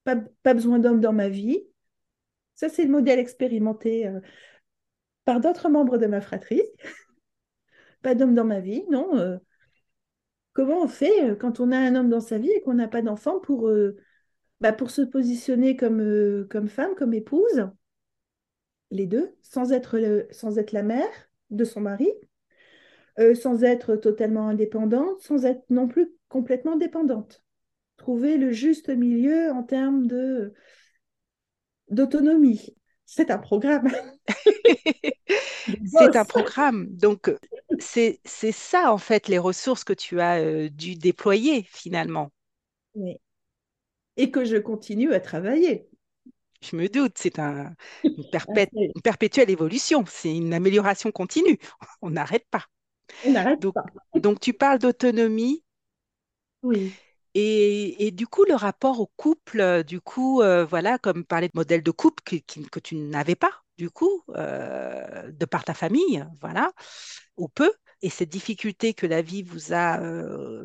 pas, 0.04 0.16
pas, 0.42 0.54
besoin 0.54 0.78
d'homme 0.78 1.00
dans 1.02 1.12
ma 1.12 1.28
vie. 1.28 1.60
Ça, 2.54 2.70
c'est 2.70 2.84
le 2.84 2.90
modèle 2.90 3.18
expérimenté 3.18 4.10
par 5.26 5.40
d'autres 5.40 5.68
membres 5.68 5.98
de 5.98 6.06
ma 6.06 6.22
fratrie. 6.22 6.62
Pas 8.06 8.14
d'homme 8.14 8.36
dans 8.36 8.44
ma 8.44 8.60
vie, 8.60 8.84
non. 8.88 9.40
Comment 10.52 10.80
on 10.80 10.86
fait 10.86 11.30
euh, 11.30 11.34
quand 11.34 11.58
on 11.58 11.72
a 11.72 11.76
un 11.76 11.96
homme 11.96 12.08
dans 12.08 12.20
sa 12.20 12.38
vie 12.38 12.52
et 12.52 12.60
qu'on 12.60 12.74
n'a 12.74 12.86
pas 12.86 13.02
d'enfant 13.02 13.40
pour, 13.40 13.66
euh, 13.68 13.96
bah, 14.60 14.72
pour 14.72 14.92
se 14.92 15.02
positionner 15.02 15.74
comme, 15.74 16.00
euh, 16.00 16.46
comme 16.48 16.68
femme, 16.68 16.94
comme 16.94 17.14
épouse, 17.14 17.68
les 18.92 19.06
deux, 19.06 19.34
sans 19.42 19.72
être, 19.72 20.28
sans 20.30 20.56
être 20.56 20.70
la 20.70 20.84
mère 20.84 21.10
de 21.50 21.64
son 21.64 21.80
mari, 21.80 22.08
sans 23.34 23.64
être 23.64 23.96
totalement 23.96 24.46
indépendante, 24.46 25.20
sans 25.20 25.44
être 25.44 25.64
non 25.68 25.88
plus 25.88 26.12
complètement 26.28 26.76
dépendante. 26.76 27.42
Trouver 27.96 28.36
le 28.36 28.52
juste 28.52 28.88
milieu 28.88 29.50
en 29.50 29.64
termes 29.64 30.06
de 30.06 30.52
d'autonomie. 31.88 32.76
C'est 33.04 33.32
un 33.32 33.38
programme. 33.38 33.90
c'est 35.86 36.16
un 36.16 36.24
programme. 36.24 36.86
Donc, 36.90 37.30
c'est 37.80 38.52
ça, 38.52 38.92
en 38.92 38.98
fait, 38.98 39.28
les 39.28 39.38
ressources 39.38 39.84
que 39.84 39.92
tu 39.92 40.20
as 40.20 40.38
euh, 40.38 40.68
dû 40.68 40.94
déployer 40.96 41.62
finalement. 41.70 42.32
Oui. 42.94 43.16
Et 44.16 44.30
que 44.30 44.44
je 44.44 44.56
continue 44.56 45.12
à 45.12 45.20
travailler. 45.20 45.88
Je 46.62 46.76
me 46.76 46.88
doute, 46.88 47.12
c'est 47.16 47.38
un, 47.38 47.74
une, 48.04 48.24
une, 48.72 49.02
perpétuelle 49.02 49.50
évolution, 49.50 50.04
c'est 50.06 50.34
une 50.34 50.54
amélioration 50.54 51.12
continue. 51.12 51.58
On 52.02 52.10
n'arrête 52.10 52.46
pas. 52.50 52.64
On 53.24 53.32
n'arrête 53.32 53.60
pas. 53.72 53.84
Donc, 54.20 54.40
tu 54.40 54.52
parles 54.52 54.78
d'autonomie. 54.78 55.62
Oui. 56.62 56.92
Et, 57.38 58.12
du 58.12 58.26
coup, 58.26 58.44
le 58.44 58.54
rapport 58.54 58.98
au 58.98 59.10
couple, 59.16 59.84
du 59.84 60.00
coup, 60.00 60.40
euh, 60.40 60.64
voilà, 60.64 60.96
comme 60.98 61.22
parler 61.22 61.48
de 61.48 61.52
modèle 61.54 61.82
de 61.82 61.90
couple 61.90 62.22
que, 62.22 62.80
tu 62.80 62.96
n'avais 62.96 63.34
pas, 63.34 63.62
du 63.76 63.90
coup, 63.90 64.22
euh, 64.30 65.30
de 65.32 65.44
par 65.44 65.64
ta 65.64 65.74
famille, 65.74 66.24
voilà, 66.40 66.72
ou 67.36 67.48
peu, 67.48 67.72
et 68.02 68.10
cette 68.10 68.28
difficulté 68.28 68.94
que 68.94 69.06
la 69.06 69.22
vie 69.22 69.42
vous 69.42 69.72
a, 69.72 69.98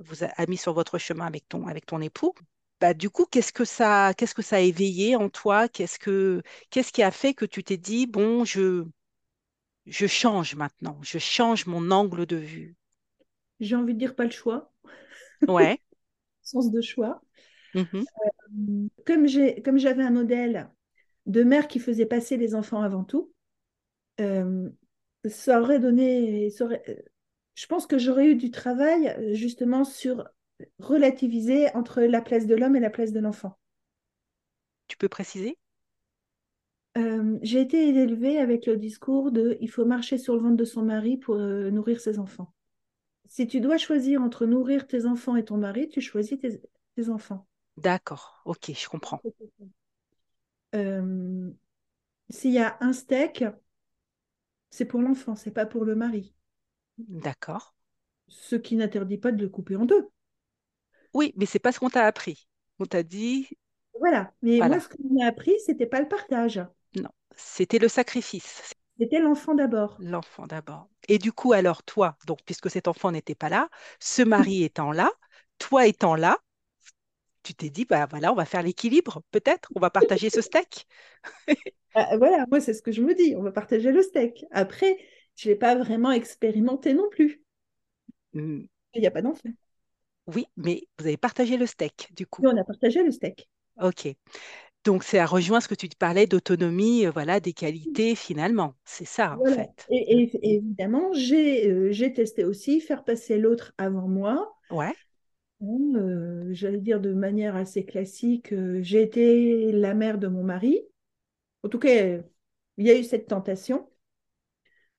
vous 0.01 0.23
a, 0.23 0.45
mis 0.47 0.57
sur 0.57 0.73
votre 0.73 0.97
chemin 0.97 1.25
avec 1.25 1.47
ton, 1.47 1.67
avec 1.67 1.85
ton 1.85 2.01
époux, 2.01 2.33
bah, 2.81 2.95
du 2.95 3.11
coup, 3.11 3.25
qu'est-ce 3.25 3.53
que 3.53 3.63
ça, 3.63 4.13
qu'est-ce 4.17 4.33
que 4.33 4.41
ça 4.41 4.55
a 4.55 4.59
éveillé 4.59 5.15
en 5.15 5.29
toi? 5.29 5.69
Qu'est-ce 5.69 5.99
que, 5.99 6.41
qu'est-ce 6.71 6.91
qui 6.91 7.03
a 7.03 7.11
fait 7.11 7.35
que 7.35 7.45
tu 7.45 7.63
t'es 7.63 7.77
dit, 7.77 8.07
bon, 8.07 8.43
je, 8.43 8.85
je 9.85 10.07
change 10.07 10.55
maintenant, 10.55 10.97
je 11.03 11.19
change 11.19 11.67
mon 11.67 11.91
angle 11.91 12.25
de 12.25 12.37
vue? 12.37 12.75
J'ai 13.59 13.75
envie 13.75 13.93
de 13.93 13.99
dire 13.99 14.15
pas 14.15 14.23
le 14.23 14.31
choix. 14.31 14.73
Ouais. 15.47 15.79
sens 16.41 16.71
de 16.71 16.81
choix. 16.81 17.21
Mmh 17.75 17.83
euh, 17.93 18.87
comme 19.05 19.77
j'avais 19.77 20.03
un 20.03 20.11
modèle 20.11 20.69
de 21.25 21.43
mère 21.43 21.67
qui 21.67 21.79
faisait 21.79 22.05
passer 22.05 22.37
les 22.37 22.55
enfants 22.55 22.81
avant 22.81 23.03
tout, 23.03 23.31
euh, 24.19 24.69
ça 25.25 25.61
aurait 25.61 25.79
donné. 25.79 26.49
je 26.49 27.67
pense 27.67 27.87
que 27.87 27.97
j'aurais 27.97 28.27
eu 28.27 28.35
du 28.35 28.51
travail 28.51 29.35
justement 29.35 29.83
sur 29.83 30.27
relativiser 30.79 31.73
entre 31.75 32.01
la 32.01 32.21
place 32.21 32.45
de 32.45 32.55
l'homme 32.55 32.75
et 32.75 32.79
la 32.79 32.89
place 32.89 33.11
de 33.11 33.19
l'enfant. 33.19 33.57
Tu 34.87 34.97
peux 34.97 35.09
préciser? 35.09 35.57
Euh, 36.97 37.37
J'ai 37.41 37.61
été 37.61 37.87
élevée 37.87 38.37
avec 38.37 38.65
le 38.65 38.77
discours 38.77 39.31
de 39.31 39.57
il 39.61 39.69
faut 39.69 39.85
marcher 39.85 40.17
sur 40.17 40.35
le 40.35 40.41
ventre 40.41 40.57
de 40.57 40.65
son 40.65 40.83
mari 40.83 41.17
pour 41.17 41.37
nourrir 41.37 42.01
ses 42.01 42.19
enfants 42.19 42.53
si 43.31 43.47
tu 43.47 43.61
dois 43.61 43.77
choisir 43.77 44.21
entre 44.21 44.45
nourrir 44.45 44.87
tes 44.87 45.05
enfants 45.05 45.37
et 45.37 45.45
ton 45.45 45.55
mari, 45.55 45.87
tu 45.87 46.01
choisis 46.01 46.37
tes, 46.37 47.09
enfants. 47.09 47.47
D'accord, 47.77 48.41
ok, 48.43 48.73
je 48.77 48.89
comprends. 48.89 49.21
Euh, 50.75 51.51
s'il 52.29 52.51
y 52.51 52.59
a 52.59 52.77
un 52.81 52.93
steak, 52.93 53.43
c'est 54.69 54.85
pour 54.85 55.01
l'enfant, 55.01 55.35
c'est 55.35 55.51
pas 55.51 55.65
pour 55.65 55.85
le 55.85 55.95
mari. 55.95 56.33
D'accord. 56.97 57.75
Ce 58.27 58.55
qui 58.55 58.75
n'interdit 58.75 59.17
pas 59.17 59.31
de 59.31 59.41
le 59.41 59.49
couper 59.49 59.75
en 59.75 59.85
deux. 59.85 60.07
Oui, 61.13 61.33
mais 61.35 61.45
c'est 61.45 61.59
pas 61.59 61.71
ce 61.71 61.79
qu'on 61.79 61.89
t'a 61.89 62.05
appris. 62.05 62.47
On 62.79 62.85
t'a 62.85 63.03
dit. 63.03 63.49
Voilà, 63.99 64.33
mais 64.41 64.57
moi, 64.59 64.79
ce 64.79 64.87
qu'on 64.87 65.13
m'a 65.13 65.27
appris, 65.27 65.53
c'était 65.65 65.85
pas 65.85 65.99
le 65.99 66.07
partage. 66.07 66.65
Non, 66.95 67.09
c'était 67.35 67.79
le 67.79 67.87
sacrifice. 67.87 68.73
C'était 68.97 69.19
l'enfant 69.19 69.55
d'abord. 69.55 69.97
L'enfant 69.99 70.47
d'abord. 70.47 70.87
Et 71.07 71.17
du 71.17 71.31
coup, 71.31 71.53
alors 71.53 71.83
toi, 71.83 72.17
donc 72.27 72.39
puisque 72.45 72.69
cet 72.69 72.87
enfant 72.87 73.11
n'était 73.11 73.35
pas 73.35 73.49
là, 73.49 73.69
ce 73.99 74.21
mari 74.21 74.63
étant 74.63 74.91
là, 74.91 75.09
toi 75.57 75.87
étant 75.87 76.15
là, 76.15 76.37
tu 77.43 77.53
t'es 77.53 77.69
dit, 77.69 77.85
bah 77.85 78.07
voilà, 78.09 78.31
on 78.31 78.35
va 78.35 78.45
faire 78.45 78.63
l'équilibre, 78.63 79.21
peut-être, 79.31 79.69
on 79.75 79.79
va 79.79 79.89
partager 79.89 80.29
ce 80.29 80.41
steak. 80.41 80.87
Ah, 81.93 82.15
voilà, 82.15 82.45
moi 82.49 82.61
c'est 82.61 82.73
ce 82.73 82.81
que 82.81 82.93
je 82.93 83.01
me 83.01 83.13
dis, 83.13 83.35
on 83.35 83.43
va 83.43 83.51
partager 83.51 83.91
le 83.91 84.01
steak. 84.01 84.45
Après, 84.51 84.97
je 85.35 85.49
n'ai 85.49 85.55
pas 85.55 85.75
vraiment 85.75 86.11
expérimenté 86.11 86.93
non 86.93 87.09
plus. 87.09 87.43
Hmm. 88.33 88.61
Il 88.93 89.01
n'y 89.01 89.07
a 89.07 89.11
pas 89.11 89.21
d'enfant. 89.21 89.49
Oui, 90.27 90.45
mais 90.55 90.83
vous 90.97 91.07
avez 91.07 91.17
partagé 91.17 91.57
le 91.57 91.65
steak, 91.65 92.07
du 92.15 92.25
coup. 92.25 92.43
on 92.45 92.55
a 92.55 92.63
partagé 92.63 93.03
le 93.03 93.11
steak. 93.11 93.49
Ok. 93.81 94.07
Donc, 94.83 95.03
c'est 95.03 95.19
à 95.19 95.25
rejoindre 95.25 95.63
ce 95.63 95.67
que 95.67 95.75
tu 95.75 95.87
parlais 95.97 96.25
d'autonomie, 96.25 97.05
euh, 97.05 97.11
voilà, 97.11 97.39
des 97.39 97.53
qualités 97.53 98.15
finalement. 98.15 98.73
C'est 98.83 99.05
ça, 99.05 99.37
en 99.39 99.45
fait. 99.45 99.85
Et, 99.89 100.31
évidemment, 100.41 101.11
euh, 101.13 101.91
j'ai 101.91 102.13
testé 102.13 102.43
aussi 102.43 102.81
faire 102.81 103.03
passer 103.03 103.37
l'autre 103.37 103.73
avant 103.77 104.07
moi. 104.07 104.55
Ouais. 104.71 104.93
Euh, 105.63 106.47
j'allais 106.53 106.79
dire 106.79 106.99
de 106.99 107.13
manière 107.13 107.55
assez 107.55 107.85
classique, 107.85 108.53
j'ai 108.81 109.01
été 109.03 109.71
la 109.71 109.93
mère 109.93 110.17
de 110.17 110.27
mon 110.27 110.43
mari. 110.43 110.81
En 111.63 111.69
tout 111.69 111.79
cas, 111.79 112.19
il 112.77 112.87
y 112.87 112.91
a 112.91 112.97
eu 112.99 113.03
cette 113.05 113.27
tentation. 113.27 113.89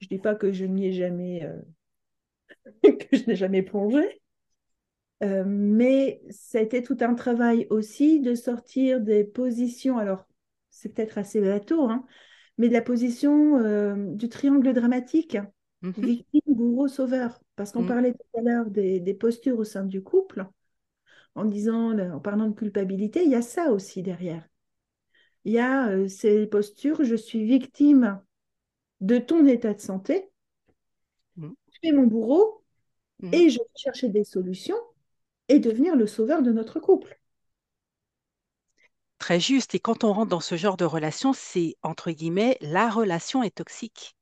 Je 0.00 0.06
ne 0.06 0.08
dis 0.10 0.18
pas 0.18 0.34
que 0.34 0.52
je 0.52 0.66
n'y 0.66 0.86
ai 0.88 0.92
jamais, 0.92 1.48
que 2.82 3.16
je 3.16 3.24
n'ai 3.26 3.36
jamais 3.36 3.62
plongé. 3.62 4.20
Euh, 5.22 5.44
mais 5.46 6.20
ça 6.30 6.58
a 6.58 6.62
été 6.62 6.82
tout 6.82 6.96
un 7.00 7.14
travail 7.14 7.66
aussi 7.70 8.20
de 8.20 8.34
sortir 8.34 9.00
des 9.00 9.22
positions, 9.24 9.98
alors 9.98 10.26
c'est 10.70 10.88
peut-être 10.94 11.16
assez 11.18 11.40
bateau, 11.40 11.88
hein, 11.88 12.04
mais 12.58 12.68
de 12.68 12.72
la 12.72 12.82
position 12.82 13.58
euh, 13.58 13.94
du 14.14 14.28
triangle 14.28 14.72
dramatique, 14.72 15.38
mhm. 15.82 15.92
victime, 15.96 16.40
bourreau, 16.46 16.88
sauveur. 16.88 17.40
Parce 17.56 17.72
qu'on 17.72 17.82
mhm. 17.82 17.88
parlait 17.88 18.12
tout 18.12 18.38
à 18.38 18.42
l'heure 18.42 18.70
des, 18.70 19.14
postures 19.14 19.58
au 19.58 19.64
sein 19.64 19.84
du 19.84 20.02
couple, 20.02 20.46
en 21.34 21.44
disant, 21.44 21.98
en 21.98 22.20
parlant 22.20 22.48
de 22.48 22.54
culpabilité, 22.54 23.24
il 23.24 23.30
y 23.30 23.34
a 23.34 23.42
ça 23.42 23.72
aussi 23.72 24.02
derrière. 24.02 24.48
Il 25.44 25.52
y 25.52 25.58
a 25.58 25.88
euh, 25.88 26.08
ces 26.08 26.46
postures, 26.46 27.02
je 27.04 27.16
suis 27.16 27.44
victime 27.44 28.20
de 29.00 29.18
ton 29.18 29.46
état 29.46 29.74
de 29.74 29.80
santé, 29.80 30.30
mhm. 31.36 31.54
je 31.72 31.78
fais 31.82 31.92
mon 31.92 32.06
bourreau 32.06 32.62
et 33.30 33.50
je 33.50 33.58
vais 33.58 33.64
chercher 33.76 34.08
des 34.08 34.24
solutions 34.24 34.76
et 35.48 35.60
devenir 35.60 35.94
le 35.94 36.08
sauveur 36.08 36.42
de 36.42 36.50
notre 36.50 36.80
couple. 36.80 37.20
Très 39.18 39.38
juste. 39.38 39.76
Et 39.76 39.78
quand 39.78 40.02
on 40.02 40.12
rentre 40.12 40.30
dans 40.30 40.40
ce 40.40 40.56
genre 40.56 40.76
de 40.76 40.84
relation, 40.84 41.32
c'est 41.32 41.76
entre 41.82 42.10
guillemets, 42.10 42.58
la 42.60 42.90
relation 42.90 43.44
est 43.44 43.54
toxique. 43.54 44.16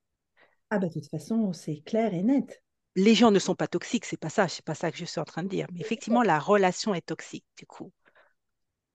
Ah 0.71 0.79
bah 0.79 0.89
de 0.89 0.93
toute 0.93 1.09
façon, 1.09 1.53
c'est 1.53 1.81
clair 1.81 2.15
et 2.15 2.23
net. 2.23 2.62
Les 2.97 3.15
gens 3.15 3.31
ne 3.31 3.39
sont 3.39 3.55
pas 3.55 3.69
toxiques, 3.69 4.05
c'est 4.05 4.17
pas 4.17 4.31
ça, 4.31 4.49
c'est 4.49 4.65
pas 4.65 4.75
ça 4.75 4.91
que 4.91 4.99
je 4.99 5.05
suis 5.05 5.21
en 5.21 5.25
train 5.25 5.43
de 5.43 5.49
dire. 5.49 5.67
Mais 5.73 5.81
effectivement, 5.81 6.23
la 6.23 6.39
relation 6.39 6.95
est 6.95 7.07
toxique 7.07 7.45
du 7.57 7.67
coup. 7.67 7.93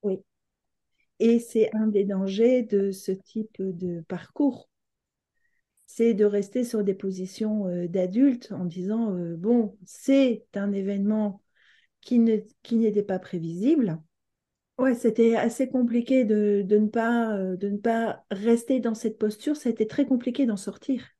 Oui. 0.03 0.19
Et 1.19 1.39
c'est 1.39 1.73
un 1.73 1.87
des 1.87 2.03
dangers 2.03 2.63
de 2.63 2.91
ce 2.91 3.11
type 3.11 3.55
de 3.59 4.01
parcours. 4.07 4.69
C'est 5.87 6.13
de 6.13 6.25
rester 6.25 6.63
sur 6.63 6.83
des 6.83 6.93
positions 6.93 7.67
euh, 7.67 7.87
d'adultes 7.87 8.51
en 8.51 8.65
disant 8.65 9.15
euh, 9.15 9.35
bon, 9.37 9.77
c'est 9.85 10.45
un 10.55 10.73
événement 10.73 11.41
qui 12.01 12.19
n'était 12.19 13.03
pas 13.03 13.19
prévisible. 13.19 14.01
Ouais, 14.77 14.93
c'était 14.93 15.35
assez 15.35 15.69
compliqué 15.69 16.25
de, 16.25 16.65
ne 16.69 16.87
pas, 16.87 17.37
euh, 17.37 17.55
de 17.55 17.69
ne 17.69 17.77
pas 17.77 18.25
rester 18.29 18.81
dans 18.81 18.93
cette 18.93 19.17
posture. 19.17 19.55
Ça 19.55 19.69
a 19.69 19.71
été 19.71 19.87
très 19.87 20.05
compliqué 20.05 20.45
d'en 20.45 20.57
sortir. 20.57 21.14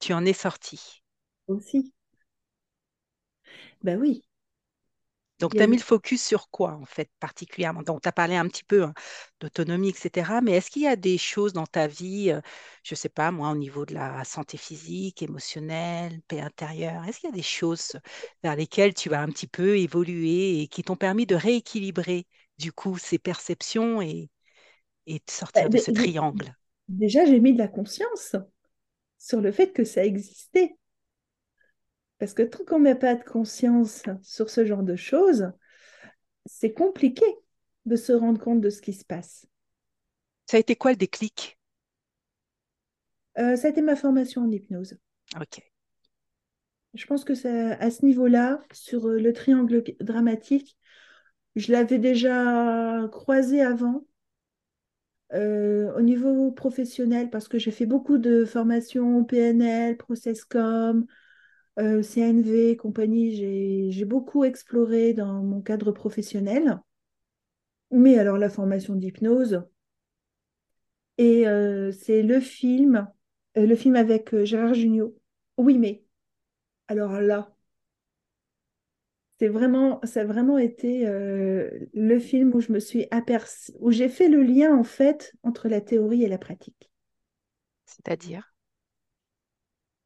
Tu 0.00 0.12
en 0.14 0.26
es 0.26 0.32
sorti 0.32 1.02
Aussi. 1.48 1.92
Ben 3.82 3.98
oui. 4.00 4.22
Donc, 5.40 5.56
tu 5.56 5.62
as 5.62 5.66
mis 5.66 5.76
le 5.78 5.82
focus 5.82 6.22
sur 6.24 6.50
quoi, 6.50 6.72
en 6.74 6.84
fait, 6.84 7.10
particulièrement? 7.18 7.82
Donc, 7.82 8.02
tu 8.02 8.08
as 8.08 8.12
parlé 8.12 8.36
un 8.36 8.46
petit 8.46 8.62
peu 8.64 8.84
hein, 8.84 8.92
d'autonomie, 9.40 9.88
etc. 9.90 10.40
Mais 10.42 10.52
est-ce 10.52 10.70
qu'il 10.70 10.82
y 10.82 10.86
a 10.86 10.96
des 10.96 11.16
choses 11.18 11.52
dans 11.54 11.66
ta 11.66 11.86
vie, 11.86 12.30
euh, 12.30 12.40
je 12.84 12.92
ne 12.94 12.96
sais 12.96 13.08
pas, 13.08 13.30
moi, 13.32 13.50
au 13.50 13.56
niveau 13.56 13.86
de 13.86 13.94
la 13.94 14.22
santé 14.24 14.58
physique, 14.58 15.22
émotionnelle, 15.22 16.20
paix 16.28 16.40
intérieure, 16.42 17.04
est-ce 17.06 17.20
qu'il 17.20 17.30
y 17.30 17.32
a 17.32 17.36
des 17.36 17.42
choses 17.42 17.92
vers 18.42 18.54
lesquelles 18.56 18.92
tu 18.94 19.14
as 19.14 19.20
un 19.22 19.28
petit 19.28 19.46
peu 19.46 19.78
évolué 19.78 20.60
et 20.60 20.68
qui 20.68 20.82
t'ont 20.84 20.96
permis 20.96 21.24
de 21.26 21.36
rééquilibrer, 21.36 22.26
du 22.58 22.70
coup, 22.72 22.98
ces 22.98 23.18
perceptions 23.18 24.02
et, 24.02 24.28
et 25.06 25.16
de 25.20 25.24
bah, 25.54 25.64
sortir 25.68 25.70
de 25.70 25.76
dé- 25.76 25.80
ce 25.80 25.90
triangle? 25.92 26.56
déjà, 26.88 27.24
j'ai 27.26 27.40
mis 27.40 27.52
de 27.54 27.58
la 27.58 27.68
conscience 27.68 28.36
sur 29.20 29.40
le 29.40 29.52
fait 29.52 29.72
que 29.72 29.84
ça 29.84 30.04
existait. 30.04 30.76
Parce 32.18 32.34
que 32.34 32.42
tant 32.42 32.64
qu'on 32.64 32.80
met 32.80 32.96
pas 32.96 33.14
de 33.14 33.22
conscience 33.22 34.02
sur 34.22 34.50
ce 34.50 34.64
genre 34.64 34.82
de 34.82 34.96
choses, 34.96 35.52
c'est 36.46 36.72
compliqué 36.72 37.24
de 37.86 37.96
se 37.96 38.12
rendre 38.12 38.40
compte 38.40 38.60
de 38.60 38.70
ce 38.70 38.80
qui 38.80 38.92
se 38.92 39.04
passe. 39.04 39.46
Ça 40.46 40.56
a 40.56 40.60
été 40.60 40.74
quoi 40.74 40.90
le 40.90 40.96
déclic? 40.96 41.58
Euh, 43.38 43.56
ça 43.56 43.68
a 43.68 43.70
été 43.70 43.82
ma 43.82 43.94
formation 43.94 44.42
en 44.42 44.50
hypnose. 44.50 44.98
Ok. 45.40 45.62
Je 46.94 47.06
pense 47.06 47.24
que 47.24 47.34
ça, 47.34 47.74
à 47.74 47.90
ce 47.90 48.04
niveau-là, 48.04 48.62
sur 48.72 49.06
euh, 49.06 49.20
le 49.20 49.32
triangle 49.32 49.84
dramatique, 50.00 50.76
je 51.56 51.72
l'avais 51.72 51.98
déjà 51.98 53.06
croisé 53.12 53.60
avant. 53.60 54.04
Euh, 55.32 55.96
au 55.96 56.02
niveau 56.02 56.50
professionnel, 56.52 57.30
parce 57.30 57.48
que 57.48 57.58
j'ai 57.58 57.70
fait 57.70 57.86
beaucoup 57.86 58.18
de 58.18 58.44
formations 58.44 59.24
PNL, 59.24 59.96
Processcom, 59.96 61.06
euh, 61.78 62.02
CNV, 62.02 62.76
compagnie, 62.76 63.34
j'ai, 63.92 64.04
beaucoup 64.04 64.44
exploré 64.44 65.14
dans 65.14 65.42
mon 65.42 65.60
cadre 65.62 65.92
professionnel. 65.92 66.80
Mais 67.92 68.18
alors 68.18 68.36
la 68.38 68.48
formation 68.48 68.94
d'hypnose, 68.96 69.62
et 71.18 71.46
euh, 71.46 71.92
c'est 71.92 72.22
le 72.22 72.40
film, 72.40 73.08
euh, 73.56 73.66
le 73.66 73.76
film 73.76 73.96
avec 73.96 74.34
Gérard 74.44 74.74
Jugnot. 74.74 75.16
Oui, 75.58 75.78
mais 75.78 76.04
alors 76.88 77.20
là, 77.20 77.54
c'est 79.40 79.48
vraiment, 79.48 80.00
ça 80.04 80.20
a 80.20 80.24
vraiment 80.24 80.58
été 80.58 81.06
euh, 81.06 81.70
le 81.94 82.18
film 82.18 82.54
où 82.54 82.60
je 82.60 82.72
me 82.72 82.78
suis 82.78 83.06
aperçue, 83.10 83.72
où 83.80 83.90
j'ai 83.90 84.10
fait 84.10 84.28
le 84.28 84.42
lien 84.42 84.76
en 84.76 84.84
fait 84.84 85.32
entre 85.42 85.66
la 85.68 85.80
théorie 85.80 86.22
et 86.22 86.28
la 86.28 86.36
pratique. 86.36 86.90
C'est-à-dire? 87.86 88.54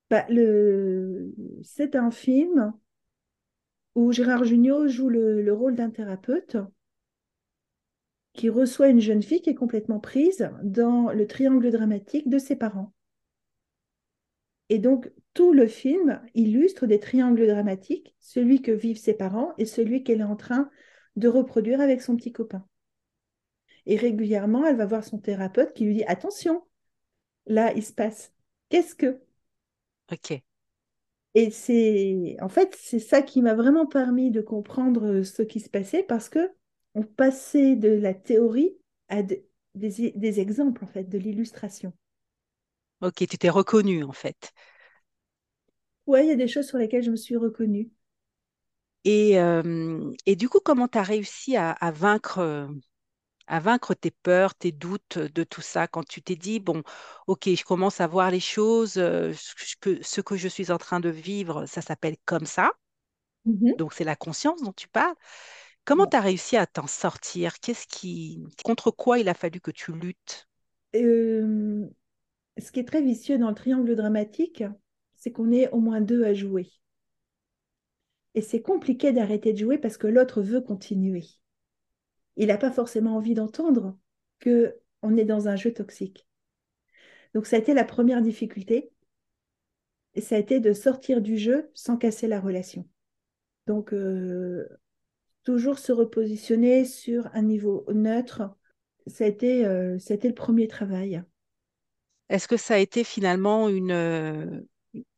Bah, 0.08 0.24
le... 0.28 1.34
C'est 1.64 1.96
un 1.96 2.12
film 2.12 2.74
où 3.96 4.12
Gérard 4.12 4.44
Jugnot 4.44 4.86
joue 4.86 5.08
le, 5.08 5.42
le 5.42 5.52
rôle 5.52 5.74
d'un 5.74 5.90
thérapeute 5.90 6.56
qui 8.34 8.48
reçoit 8.50 8.88
une 8.88 9.00
jeune 9.00 9.22
fille 9.22 9.42
qui 9.42 9.50
est 9.50 9.56
complètement 9.56 9.98
prise 9.98 10.48
dans 10.62 11.10
le 11.10 11.26
triangle 11.26 11.72
dramatique 11.72 12.28
de 12.28 12.38
ses 12.38 12.54
parents. 12.54 12.92
Et 14.68 14.78
donc, 14.78 15.10
tout 15.34 15.52
le 15.54 15.66
film 15.66 16.20
illustre 16.34 16.86
des 16.86 17.00
triangles 17.00 17.46
dramatiques, 17.46 18.14
celui 18.20 18.62
que 18.62 18.72
vivent 18.72 18.98
ses 18.98 19.14
parents 19.14 19.52
et 19.58 19.64
celui 19.66 20.04
qu'elle 20.04 20.20
est 20.20 20.24
en 20.24 20.36
train 20.36 20.70
de 21.16 21.28
reproduire 21.28 21.80
avec 21.80 22.02
son 22.02 22.16
petit 22.16 22.32
copain. 22.32 22.66
Et 23.86 23.96
régulièrement, 23.96 24.66
elle 24.66 24.76
va 24.76 24.84
voir 24.86 25.04
son 25.04 25.18
thérapeute 25.18 25.72
qui 25.74 25.84
lui 25.86 25.94
dit, 25.94 26.04
attention, 26.04 26.62
là, 27.46 27.72
il 27.74 27.84
se 27.84 27.92
passe. 27.94 28.32
Qu'est-ce 28.70 28.94
que? 28.96 29.20
Ok. 30.12 30.42
Et 31.34 31.50
c'est 31.50 32.36
en 32.40 32.48
fait 32.48 32.76
c'est 32.80 32.98
ça 33.00 33.22
qui 33.22 33.42
m'a 33.42 33.54
vraiment 33.54 33.86
permis 33.86 34.30
de 34.30 34.40
comprendre 34.40 35.22
ce 35.22 35.42
qui 35.42 35.60
se 35.60 35.68
passait 35.68 36.02
parce 36.04 36.28
que 36.28 36.52
on 36.94 37.02
passait 37.02 37.74
de 37.76 37.88
la 37.88 38.14
théorie 38.14 38.76
à 39.08 39.22
de- 39.22 39.42
des, 39.74 40.12
des 40.12 40.40
exemples 40.40 40.84
en 40.84 40.86
fait, 40.86 41.04
de 41.04 41.18
l'illustration. 41.18 41.92
Ok, 43.00 43.26
tu 43.28 43.38
t'es 43.38 43.50
reconnu, 43.50 44.02
en 44.04 44.12
fait. 44.12 44.52
Ouais, 46.06 46.24
il 46.24 46.28
y 46.28 46.32
a 46.32 46.36
des 46.36 46.48
choses 46.48 46.66
sur 46.66 46.78
lesquelles 46.78 47.02
je 47.02 47.10
me 47.10 47.16
suis 47.16 47.36
reconnue. 47.36 47.90
Et, 49.04 49.38
euh, 49.38 50.12
et 50.26 50.36
du 50.36 50.48
coup, 50.48 50.60
comment 50.64 50.88
tu 50.88 50.98
as 50.98 51.02
réussi 51.02 51.56
à, 51.56 51.72
à 51.72 51.90
vaincre, 51.90 52.68
à 53.46 53.60
vaincre 53.60 53.94
tes 53.94 54.10
peurs, 54.10 54.54
tes 54.54 54.72
doutes 54.72 55.18
de 55.18 55.44
tout 55.44 55.62
ça 55.62 55.88
quand 55.88 56.04
tu 56.08 56.22
t'es 56.22 56.36
dit, 56.36 56.60
bon, 56.60 56.82
ok, 57.26 57.48
je 57.54 57.64
commence 57.64 58.00
à 58.02 58.06
voir 58.06 58.30
les 58.30 58.40
choses, 58.40 58.98
euh, 58.98 59.32
ce 59.34 59.76
que, 59.80 60.02
ce 60.02 60.20
que 60.22 60.36
je 60.36 60.48
suis 60.48 60.70
en 60.72 60.78
train 60.78 61.00
de 61.00 61.08
vivre, 61.10 61.66
ça 61.66 61.82
s'appelle 61.82 62.16
comme 62.26 62.46
ça, 62.46 62.72
Mhm. 63.44 63.74
donc 63.76 63.92
c'est 63.94 64.04
la 64.04 64.16
conscience 64.16 64.62
dont 64.62 64.72
tu 64.72 64.88
parles. 64.88 65.14
Comment 65.84 66.06
tu 66.06 66.16
as 66.16 66.20
réussi 66.22 66.56
à 66.56 66.66
t'en 66.66 66.86
sortir? 66.88 67.60
Qu'est-ce 67.60 67.86
qui, 67.88 68.44
contre 68.64 68.90
quoi 68.92 69.18
il 69.20 69.28
a 69.28 69.34
fallu 69.34 69.60
que 69.60 69.70
tu 69.72 69.92
luttes? 69.92 70.48
Euh, 70.94 71.88
ce 72.58 72.72
qui 72.72 72.80
est 72.80 72.88
très 72.88 73.02
vicieux 73.02 73.38
dans 73.38 73.48
le 73.48 73.54
triangle 73.54 73.96
dramatique, 73.96 74.64
c'est 75.16 75.32
qu'on 75.32 75.52
est 75.52 75.70
au 75.70 75.80
moins 75.80 76.00
deux 76.00 76.24
à 76.24 76.34
jouer. 76.34 76.70
Et 78.34 78.42
c'est 78.42 78.62
compliqué 78.62 79.12
d'arrêter 79.12 79.52
de 79.52 79.58
jouer 79.58 79.78
parce 79.78 79.96
que 79.96 80.06
l'autre 80.06 80.42
veut 80.42 80.60
continuer. 80.60 81.24
Il 82.36 82.48
n'a 82.48 82.58
pas 82.58 82.72
forcément 82.72 83.16
envie 83.16 83.34
d'entendre 83.34 83.96
que 84.40 84.76
on 85.02 85.16
est 85.16 85.24
dans 85.24 85.48
un 85.48 85.56
jeu 85.56 85.72
toxique. 85.72 86.26
Donc 87.32 87.46
ça 87.46 87.56
a 87.56 87.58
été 87.58 87.74
la 87.74 87.84
première 87.84 88.22
difficulté, 88.22 88.92
et 90.14 90.20
ça 90.20 90.36
a 90.36 90.38
été 90.38 90.60
de 90.60 90.72
sortir 90.72 91.20
du 91.20 91.36
jeu 91.36 91.70
sans 91.74 91.96
casser 91.96 92.28
la 92.28 92.40
relation. 92.40 92.88
Donc 93.66 93.92
euh, 93.92 94.68
toujours 95.42 95.78
se 95.78 95.92
repositionner 95.92 96.84
sur 96.84 97.28
un 97.34 97.42
niveau 97.42 97.84
neutre, 97.92 98.56
ça 99.06 99.24
euh, 99.24 99.98
ça 99.98 100.14
a 100.14 100.16
été 100.16 100.28
le 100.28 100.34
premier 100.34 100.68
travail. 100.68 101.22
Est-ce 102.28 102.48
que 102.48 102.56
ça 102.56 102.74
a 102.74 102.78
été 102.78 103.04
finalement 103.04 103.68
une, 103.68 103.92
euh, 103.92 104.60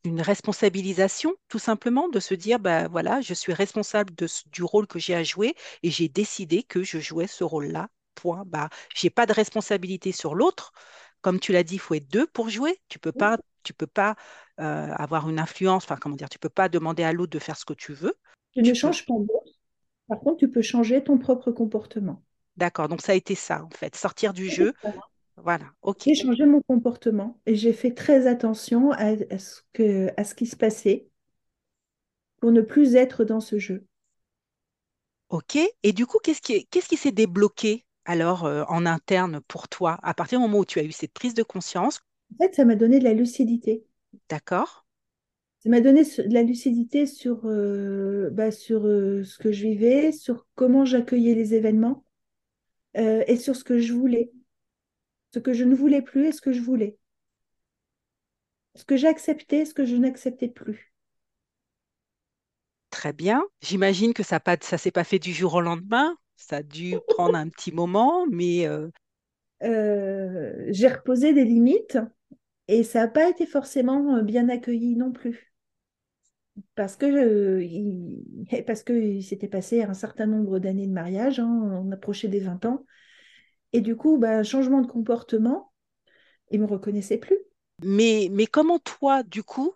une 0.03 0.21
responsabilisation, 0.21 1.35
tout 1.47 1.59
simplement, 1.59 2.09
de 2.09 2.19
se 2.19 2.33
dire, 2.33 2.59
bah 2.59 2.87
voilà, 2.87 3.21
je 3.21 3.33
suis 3.33 3.53
responsable 3.53 4.13
de 4.15 4.27
du 4.51 4.63
rôle 4.63 4.87
que 4.87 4.99
j'ai 4.99 5.15
à 5.15 5.23
jouer 5.23 5.55
et 5.83 5.91
j'ai 5.91 6.09
décidé 6.09 6.63
que 6.63 6.83
je 6.83 6.99
jouais 6.99 7.27
ce 7.27 7.43
rôle-là. 7.43 7.89
Point. 8.15 8.43
Bah, 8.47 8.69
j'ai 8.95 9.11
pas 9.11 9.27
de 9.27 9.33
responsabilité 9.33 10.11
sur 10.11 10.33
l'autre. 10.33 10.71
Comme 11.21 11.39
tu 11.39 11.51
l'as 11.51 11.63
dit, 11.63 11.75
il 11.75 11.79
faut 11.79 11.93
être 11.93 12.07
deux 12.07 12.25
pour 12.25 12.49
jouer. 12.49 12.79
Tu 12.89 12.97
peux 12.97 13.11
pas, 13.11 13.37
tu 13.63 13.73
peux 13.73 13.87
pas 13.87 14.15
euh, 14.59 14.91
avoir 14.95 15.29
une 15.29 15.39
influence. 15.39 15.83
Enfin, 15.83 15.97
comment 15.97 16.15
dire, 16.15 16.29
tu 16.29 16.39
peux 16.39 16.49
pas 16.49 16.67
demander 16.67 17.03
à 17.03 17.13
l'autre 17.13 17.31
de 17.31 17.39
faire 17.39 17.57
ce 17.57 17.65
que 17.65 17.73
tu 17.73 17.93
veux. 17.93 18.15
Tu 18.53 18.61
ne 18.61 18.69
peux. 18.69 18.73
changes 18.73 19.05
pas 19.05 19.13
l'autre, 19.13 19.51
par 20.07 20.19
contre, 20.19 20.37
tu 20.37 20.49
peux 20.49 20.61
changer 20.61 21.03
ton 21.03 21.17
propre 21.17 21.51
comportement. 21.51 22.23
D'accord. 22.55 22.87
Donc 22.87 23.01
ça 23.01 23.11
a 23.11 23.15
été 23.15 23.35
ça 23.35 23.63
en 23.63 23.69
fait, 23.69 23.95
sortir 23.95 24.33
du 24.33 24.49
jeu. 24.49 24.73
Voilà. 25.37 25.71
Ok. 25.81 26.03
J'ai 26.05 26.15
changé 26.15 26.45
mon 26.45 26.61
comportement 26.61 27.39
et 27.45 27.55
j'ai 27.55 27.73
fait 27.73 27.93
très 27.93 28.27
attention 28.27 28.91
à, 28.91 29.13
à 29.29 29.39
ce 29.39 29.61
que, 29.73 30.09
à 30.17 30.23
ce 30.23 30.35
qui 30.35 30.45
se 30.45 30.55
passait 30.55 31.07
pour 32.39 32.51
ne 32.51 32.61
plus 32.61 32.95
être 32.95 33.23
dans 33.25 33.39
ce 33.39 33.59
jeu. 33.59 33.85
Ok. 35.29 35.57
Et 35.83 35.93
du 35.93 36.05
coup, 36.05 36.19
qu'est-ce 36.23 36.41
qui, 36.41 36.65
qu'est-ce 36.67 36.87
qui 36.87 36.97
s'est 36.97 37.11
débloqué 37.11 37.85
alors 38.05 38.45
euh, 38.45 38.63
en 38.69 38.85
interne 38.85 39.41
pour 39.47 39.67
toi 39.67 39.99
à 40.01 40.13
partir 40.13 40.39
du 40.39 40.43
moment 40.43 40.59
où 40.59 40.65
tu 40.65 40.79
as 40.79 40.83
eu 40.83 40.91
cette 40.91 41.11
prise 41.13 41.33
de 41.33 41.43
conscience? 41.43 41.99
En 42.33 42.37
fait, 42.43 42.55
ça 42.55 42.65
m'a 42.65 42.75
donné 42.75 42.99
de 42.99 43.03
la 43.03 43.13
lucidité. 43.13 43.85
D'accord. 44.29 44.85
Ça 45.59 45.69
m'a 45.69 45.81
donné 45.81 46.03
de 46.03 46.33
la 46.33 46.43
lucidité 46.43 47.05
sur, 47.05 47.41
euh, 47.45 48.29
bah, 48.31 48.51
sur 48.51 48.85
euh, 48.85 49.23
ce 49.23 49.37
que 49.37 49.51
je 49.51 49.63
vivais, 49.63 50.11
sur 50.11 50.47
comment 50.55 50.85
j'accueillais 50.85 51.35
les 51.35 51.53
événements 51.53 52.03
et 52.95 53.35
sur 53.35 53.55
ce 53.55 53.63
que 53.63 53.77
je 53.77 53.93
voulais, 53.93 54.31
ce 55.37 55.39
que 55.39 55.53
je 55.53 55.63
ne 55.63 55.75
voulais 55.75 56.01
plus 56.01 56.25
et 56.25 56.31
ce 56.31 56.41
que 56.41 56.51
je 56.51 56.61
voulais, 56.61 56.97
ce 58.75 58.85
que 58.85 58.95
j'acceptais, 58.95 59.65
ce 59.65 59.73
que 59.73 59.83
je 59.83 59.97
n'acceptais 59.97 60.47
plus. 60.47 60.93
Très 62.89 63.13
bien. 63.13 63.43
J'imagine 63.61 64.13
que 64.13 64.23
ça 64.23 64.41
ça 64.61 64.77
s'est 64.77 64.91
pas 64.91 65.03
fait 65.05 65.19
du 65.19 65.31
jour 65.33 65.53
au 65.55 65.61
lendemain. 65.61 66.17
Ça 66.35 66.57
a 66.57 66.63
dû 66.63 66.99
prendre 67.07 67.37
un 67.37 67.47
petit 67.49 67.71
moment, 67.71 68.25
mais 68.27 68.67
euh, 68.67 68.89
Euh, 69.63 70.65
j'ai 70.69 70.87
reposé 70.87 71.33
des 71.33 71.45
limites 71.45 71.97
et 72.67 72.83
ça 72.83 73.01
n'a 73.01 73.07
pas 73.09 73.29
été 73.29 73.45
forcément 73.47 74.17
euh, 74.17 74.23
bien 74.23 74.49
accueilli 74.49 74.95
non 74.95 75.11
plus. 75.11 75.53
Parce 76.75 76.95
que, 76.95 77.05
euh, 77.05 77.63
il, 77.63 78.23
parce 78.67 78.83
que 78.83 78.93
il 78.93 79.23
s'était 79.23 79.47
passé 79.47 79.83
un 79.83 79.93
certain 79.93 80.25
nombre 80.25 80.59
d'années 80.59 80.87
de 80.87 80.91
mariage, 80.93 81.39
hein, 81.39 81.47
on 81.47 81.91
approchait 81.91 82.27
des 82.27 82.39
20 82.39 82.65
ans, 82.65 82.85
et 83.73 83.81
du 83.81 83.95
coup, 83.95 84.17
bah, 84.17 84.43
changement 84.43 84.81
de 84.81 84.87
comportement, 84.87 85.71
il 86.51 86.61
ne 86.61 86.65
me 86.67 86.71
reconnaissait 86.71 87.17
plus. 87.19 87.37
mais, 87.83 88.27
mais 88.31 88.45
comment 88.45 88.77
toi, 88.79 89.23
du 89.23 89.41
coup, 89.43 89.73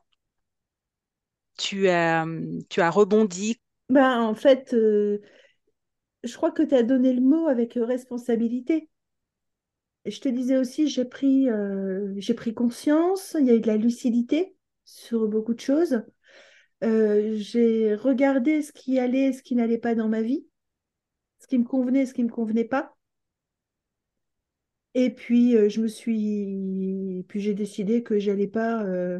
tu 1.57 1.87
as, 1.89 2.25
tu 2.69 2.81
as 2.81 2.89
rebondi? 2.89 3.57
Ben, 3.89 4.21
en 4.21 4.33
fait, 4.35 4.73
euh, 4.73 5.21
je 6.23 6.35
crois 6.35 6.49
que 6.51 6.63
tu 6.63 6.73
as 6.73 6.81
donné 6.81 7.13
le 7.13 7.21
mot 7.21 7.45
avec 7.47 7.75
responsabilité. 7.75 8.89
Je 10.05 10.19
te 10.19 10.29
disais 10.29 10.57
aussi, 10.57 10.87
j'ai 10.87 11.05
pris, 11.05 11.49
euh, 11.49 12.13
j'ai 12.17 12.33
pris 12.33 12.53
conscience, 12.53 13.35
il 13.39 13.45
y 13.45 13.51
a 13.51 13.55
eu 13.55 13.59
de 13.59 13.67
la 13.67 13.77
lucidité 13.77 14.55
sur 14.83 15.27
beaucoup 15.27 15.53
de 15.53 15.59
choses. 15.59 16.01
Euh, 16.83 17.33
j'ai 17.35 17.95
regardé 17.95 18.61
ce 18.63 18.71
qui 18.73 18.99
allait 18.99 19.27
et 19.29 19.33
ce 19.33 19.43
qui 19.43 19.55
n'allait 19.55 19.77
pas 19.79 19.95
dans 19.95 20.09
ma 20.09 20.21
vie, 20.21 20.47
ce 21.39 21.47
qui 21.47 21.57
me 21.59 21.65
convenait 21.65 22.03
et 22.03 22.05
ce 22.07 22.13
qui 22.13 22.23
ne 22.23 22.29
me 22.29 22.33
convenait 22.33 22.65
pas. 22.65 22.95
Et 24.93 25.09
puis, 25.13 25.55
euh, 25.55 25.69
je 25.69 25.81
me 25.81 25.87
suis... 25.87 27.25
Puis 27.29 27.39
j'ai 27.41 27.53
décidé 27.53 28.03
que 28.03 28.19
j'allais 28.19 28.47
pas 28.47 28.83
euh, 28.83 29.19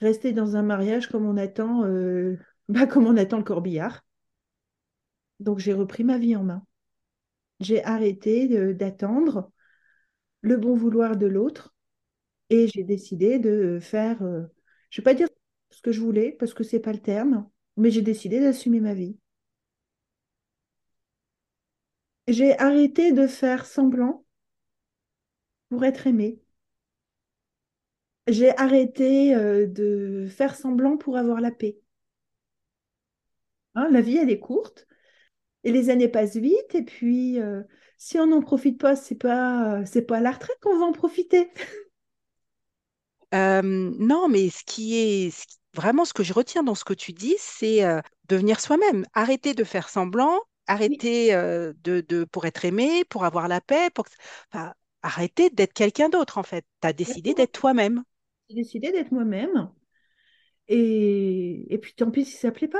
rester 0.00 0.32
dans 0.32 0.56
un 0.56 0.62
mariage 0.62 1.08
comme 1.08 1.26
on 1.26 1.36
attend, 1.36 1.84
euh, 1.84 2.36
bah, 2.68 2.86
comme 2.86 3.06
on 3.06 3.16
attend 3.16 3.38
le 3.38 3.44
corbillard. 3.44 4.02
Donc, 5.40 5.58
j'ai 5.58 5.72
repris 5.72 6.04
ma 6.04 6.18
vie 6.18 6.36
en 6.36 6.44
main. 6.44 6.64
J'ai 7.60 7.84
arrêté 7.84 8.74
d'attendre 8.74 9.50
le 10.42 10.56
bon 10.58 10.74
vouloir 10.76 11.16
de 11.16 11.26
l'autre 11.26 11.74
et 12.50 12.68
j'ai 12.68 12.84
décidé 12.84 13.38
de 13.40 13.78
faire, 13.80 14.18
je 14.20 14.24
ne 14.24 14.46
vais 14.98 15.02
pas 15.04 15.14
dire 15.14 15.28
ce 15.70 15.82
que 15.82 15.92
je 15.92 16.00
voulais 16.00 16.32
parce 16.38 16.54
que 16.54 16.64
c'est 16.64 16.80
pas 16.80 16.92
le 16.92 17.00
terme, 17.00 17.48
mais 17.76 17.90
j'ai 17.92 18.02
décidé 18.02 18.40
d'assumer 18.40 18.80
ma 18.80 18.94
vie. 18.94 19.18
J'ai 22.28 22.58
arrêté 22.58 23.12
de 23.12 23.26
faire 23.26 23.66
semblant 23.66 24.24
pour 25.70 25.84
être 25.86 26.06
aimée. 26.06 26.40
J'ai 28.28 28.56
arrêté 28.56 29.34
euh, 29.34 29.66
de 29.66 30.26
faire 30.30 30.54
semblant 30.56 30.96
pour 30.96 31.18
avoir 31.18 31.38
la 31.42 31.50
paix. 31.50 31.78
Hein, 33.74 33.88
la 33.90 34.00
vie, 34.00 34.16
elle 34.16 34.30
est 34.30 34.38
courte 34.40 34.86
et 35.64 35.72
les 35.72 35.90
années 35.90 36.08
passent 36.08 36.36
vite. 36.36 36.74
Et 36.74 36.84
puis, 36.84 37.40
euh, 37.40 37.62
si 37.98 38.18
on 38.18 38.26
n'en 38.28 38.42
profite 38.42 38.80
pas, 38.80 38.96
c'est 38.96 39.16
pas, 39.16 39.84
c'est 39.86 40.02
pas 40.04 40.18
à 40.18 40.20
la 40.20 40.32
retraite 40.32 40.58
qu'on 40.62 40.78
va 40.78 40.86
en 40.86 40.92
profiter. 40.92 41.50
Euh, 43.34 43.62
non, 43.62 44.28
mais 44.28 44.50
ce 44.50 44.64
qui 44.64 44.96
est 44.96 45.30
ce 45.30 45.46
qui- 45.46 45.56
vraiment 45.74 46.04
ce 46.04 46.12
que 46.12 46.24
je 46.24 46.32
retiens 46.32 46.62
dans 46.64 46.74
ce 46.74 46.84
que 46.84 46.94
tu 46.94 47.12
dis, 47.12 47.36
c'est 47.38 47.84
euh, 47.84 48.00
devenir 48.28 48.58
soi-même. 48.60 49.06
Arrêter 49.14 49.54
de 49.54 49.62
faire 49.64 49.88
semblant, 49.88 50.40
arrêter 50.66 51.32
de, 51.32 52.00
de- 52.08 52.24
pour 52.24 52.44
être 52.46 52.64
aimé, 52.64 53.04
pour 53.04 53.24
avoir 53.24 53.46
la 53.48 53.60
paix, 53.60 53.88
pour 53.94 54.06
enfin, 54.52 54.74
arrêter 55.02 55.50
d'être 55.50 55.72
quelqu'un 55.72 56.08
d'autre 56.08 56.38
en 56.38 56.42
fait. 56.42 56.64
Tu 56.80 56.88
as 56.88 56.92
décidé 56.92 57.34
d'être 57.34 57.52
toi-même. 57.52 58.04
J'ai 58.50 58.56
décidé 58.56 58.92
d'être 58.92 59.12
moi-même. 59.12 59.70
Et, 60.68 61.66
et 61.72 61.78
puis, 61.78 61.94
tant 61.94 62.10
pis 62.10 62.24
si 62.24 62.36
ça 62.36 62.52
plaît 62.52 62.68
pas. 62.68 62.78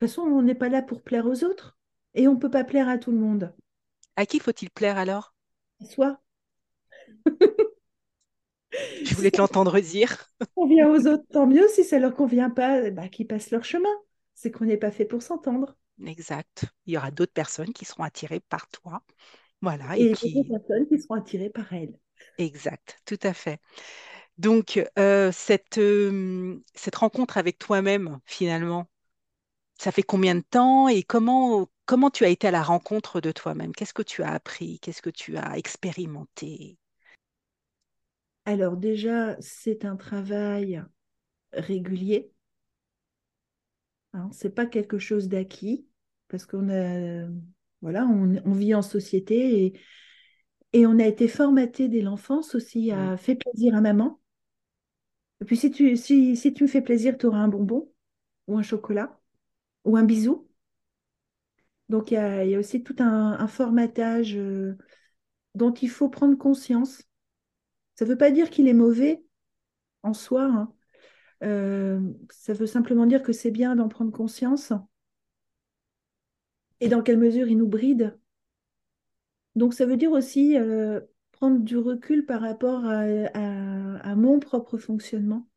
De 0.00 0.06
toute 0.06 0.10
façon, 0.10 0.22
on 0.22 0.42
n'est 0.42 0.56
pas 0.56 0.68
là 0.68 0.82
pour 0.82 1.02
plaire 1.02 1.26
aux 1.26 1.44
autres. 1.44 1.78
Et 2.14 2.26
on 2.26 2.34
ne 2.34 2.40
peut 2.40 2.50
pas 2.50 2.64
plaire 2.64 2.88
à 2.88 2.98
tout 2.98 3.12
le 3.12 3.18
monde. 3.18 3.54
À 4.16 4.26
qui 4.26 4.38
faut-il 4.38 4.68
plaire 4.68 4.98
alors? 4.98 5.34
À 5.80 5.84
soi. 5.86 6.20
Je 9.04 9.14
voulais 9.14 9.30
te 9.30 9.38
l'entendre 9.38 9.78
dire. 9.80 10.16
convient 10.54 10.88
aux 10.90 11.06
autres, 11.06 11.24
tant 11.32 11.46
mieux. 11.46 11.66
Si 11.68 11.84
ça 11.84 11.98
leur 11.98 12.14
convient 12.14 12.50
pas, 12.50 12.90
bah, 12.90 13.08
qu'ils 13.08 13.26
passent 13.26 13.50
leur 13.50 13.64
chemin. 13.64 13.88
C'est 14.34 14.50
qu'on 14.50 14.66
n'est 14.66 14.76
pas 14.76 14.90
fait 14.90 15.04
pour 15.06 15.22
s'entendre. 15.22 15.76
Exact. 16.06 16.64
Il 16.86 16.94
y 16.94 16.96
aura 16.96 17.10
d'autres 17.10 17.32
personnes 17.32 17.72
qui 17.72 17.84
seront 17.84 18.04
attirées 18.04 18.40
par 18.40 18.68
toi. 18.68 19.02
Voilà, 19.60 19.96
et 19.98 20.10
Et 20.10 20.12
qui... 20.12 20.44
personnes 20.44 20.86
qui 20.88 20.98
seront 21.00 21.14
attirées 21.14 21.50
par 21.50 21.72
elles. 21.72 21.98
Exact, 22.38 22.98
tout 23.04 23.18
à 23.22 23.32
fait. 23.34 23.60
Donc, 24.38 24.80
euh, 24.98 25.32
cette, 25.32 25.78
euh, 25.78 26.62
cette 26.74 26.96
rencontre 26.96 27.38
avec 27.38 27.58
toi-même, 27.58 28.20
finalement, 28.24 28.88
ça 29.78 29.92
fait 29.92 30.02
combien 30.02 30.36
de 30.36 30.44
temps 30.48 30.88
et 30.88 31.02
comment, 31.02 31.68
comment 31.86 32.10
tu 32.10 32.24
as 32.24 32.28
été 32.28 32.48
à 32.48 32.50
la 32.52 32.62
rencontre 32.62 33.20
de 33.20 33.32
toi-même? 33.32 33.74
Qu'est-ce 33.74 33.94
que 33.94 34.02
tu 34.02 34.22
as 34.22 34.32
appris? 34.32 34.78
Qu'est-ce 34.80 35.02
que 35.02 35.10
tu 35.10 35.36
as 35.36 35.58
expérimenté? 35.58 36.78
Alors 38.44 38.76
déjà, 38.76 39.36
c'est 39.40 39.84
un 39.84 39.96
travail 39.96 40.82
régulier. 41.52 42.32
Hein, 44.14 44.30
c'est 44.32 44.54
pas 44.54 44.66
quelque 44.66 44.98
chose 44.98 45.28
d'acquis 45.28 45.86
parce 46.28 46.46
qu'on 46.46 46.68
a, 46.70 47.26
voilà, 47.82 48.06
on, 48.06 48.36
on 48.44 48.52
vit 48.52 48.74
en 48.74 48.82
société 48.82 49.66
et, 49.66 49.80
et 50.72 50.86
on 50.86 50.98
a 50.98 51.06
été 51.06 51.28
formaté 51.28 51.88
dès 51.88 52.00
l'enfance 52.02 52.54
aussi 52.54 52.90
à 52.92 53.16
faire 53.16 53.38
plaisir 53.38 53.74
à 53.76 53.80
maman. 53.80 54.20
Et 55.40 55.44
puis 55.44 55.56
si 55.56 55.70
tu, 55.72 55.96
si, 55.96 56.36
si 56.36 56.52
tu 56.54 56.62
me 56.64 56.68
fais 56.68 56.80
plaisir, 56.82 57.16
tu 57.18 57.26
auras 57.26 57.38
un 57.38 57.48
bonbon 57.48 57.90
ou 58.48 58.58
un 58.58 58.62
chocolat 58.62 59.20
ou 59.84 59.96
un 59.96 60.04
bisou. 60.04 60.48
Donc 61.88 62.10
il 62.10 62.14
y 62.14 62.16
a, 62.16 62.44
il 62.44 62.50
y 62.50 62.54
a 62.54 62.58
aussi 62.58 62.82
tout 62.82 62.96
un, 62.98 63.32
un 63.38 63.46
formatage 63.48 64.36
euh, 64.36 64.76
dont 65.54 65.72
il 65.74 65.90
faut 65.90 66.08
prendre 66.10 66.36
conscience. 66.38 67.02
Ça 67.96 68.04
ne 68.06 68.10
veut 68.10 68.18
pas 68.18 68.30
dire 68.30 68.50
qu'il 68.50 68.68
est 68.68 68.74
mauvais 68.74 69.24
en 70.02 70.14
soi, 70.14 70.44
hein. 70.44 70.74
Euh, 71.44 72.00
ça 72.30 72.54
veut 72.54 72.66
simplement 72.66 73.06
dire 73.06 73.22
que 73.22 73.32
c'est 73.32 73.50
bien 73.52 73.76
d'en 73.76 73.88
prendre 73.88 74.12
conscience 74.12 74.72
et 76.80 76.88
dans 76.88 77.02
quelle 77.02 77.18
mesure 77.18 77.48
il 77.48 77.58
nous 77.58 77.66
bride. 77.68 78.18
Donc 79.54 79.74
ça 79.74 79.86
veut 79.86 79.96
dire 79.96 80.12
aussi 80.12 80.56
euh, 80.56 81.00
prendre 81.32 81.60
du 81.60 81.76
recul 81.76 82.24
par 82.24 82.40
rapport 82.40 82.84
à, 82.84 84.14
mon 84.14 84.38
propre 84.38 84.78
fonctionnement. 84.78 85.48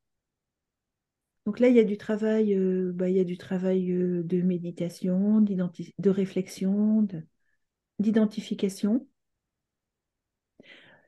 Donc 1.46 1.60
là, 1.60 1.68
il 1.68 1.76
y 1.76 1.80
a 1.80 1.84
du 1.84 1.98
travail, 1.98 2.56
euh, 2.56 2.92
bah, 2.94 3.10
il 3.10 3.16
y 3.16 3.20
a 3.20 3.24
du 3.24 3.38
travail 3.38 3.92
euh, 3.92 4.24
de 4.24 4.42
méditation, 4.42 5.42
de 5.42 6.10
réflexion, 6.10 7.04
de- 7.04 7.24
d'identification. 8.00 9.08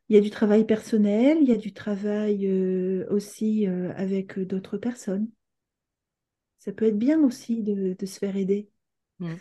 Il 0.10 0.16
y 0.16 0.20
a 0.20 0.22
du 0.22 0.30
travail 0.30 0.66
personnel, 0.66 1.40
il 1.42 1.50
y 1.50 1.54
a 1.54 1.58
du 1.58 1.74
travail 1.74 2.48
aussi 3.10 3.66
avec 3.66 4.38
d'autres 4.38 4.78
personnes. 4.78 5.28
Ça 6.60 6.72
peut 6.72 6.86
être 6.86 6.98
bien 6.98 7.22
aussi 7.24 7.64
de, 7.64 7.96
se 8.06 8.20
faire 8.20 8.38
aider. 8.38 8.70
mm. 9.20 9.36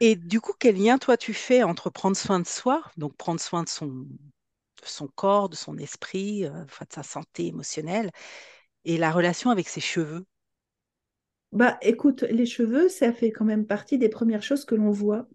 Et 0.00 0.16
du 0.16 0.40
coup, 0.40 0.52
quel 0.58 0.76
lien 0.76 0.98
toi 0.98 1.16
tu 1.16 1.34
fais 1.34 1.62
entre 1.62 1.90
prendre 1.90 2.16
soin 2.16 2.40
de 2.40 2.46
soi, 2.46 2.82
donc 2.96 3.14
prendre 3.16 3.40
soin 3.40 3.62
de 3.62 3.68
son, 3.68 3.86
de 3.86 4.86
son 4.86 5.08
corps, 5.08 5.48
de 5.48 5.56
son 5.56 5.76
esprit, 5.76 6.46
euh, 6.46 6.64
de 6.64 6.86
sa 6.90 7.02
santé 7.02 7.46
émotionnelle, 7.46 8.10
et 8.84 8.96
la 8.96 9.12
relation 9.12 9.50
avec 9.50 9.68
ses 9.68 9.80
cheveux? 9.80 10.24
Bah, 11.52 11.78
écoute, 11.82 12.22
les 12.22 12.46
cheveux, 12.46 12.88
ça 12.88 13.12
fait 13.12 13.30
quand 13.32 13.44
même 13.44 13.66
partie 13.66 13.98
des 13.98 14.08
premières 14.08 14.42
choses 14.42 14.64
que 14.64 14.74
l'on 14.74 14.90
voit. 14.90 15.28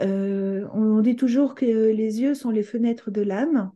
Euh, 0.00 0.66
on 0.72 1.00
dit 1.00 1.16
toujours 1.16 1.54
que 1.54 1.64
les 1.64 2.20
yeux 2.20 2.34
sont 2.34 2.50
les 2.50 2.62
fenêtres 2.62 3.10
de 3.10 3.22
l'âme, 3.22 3.72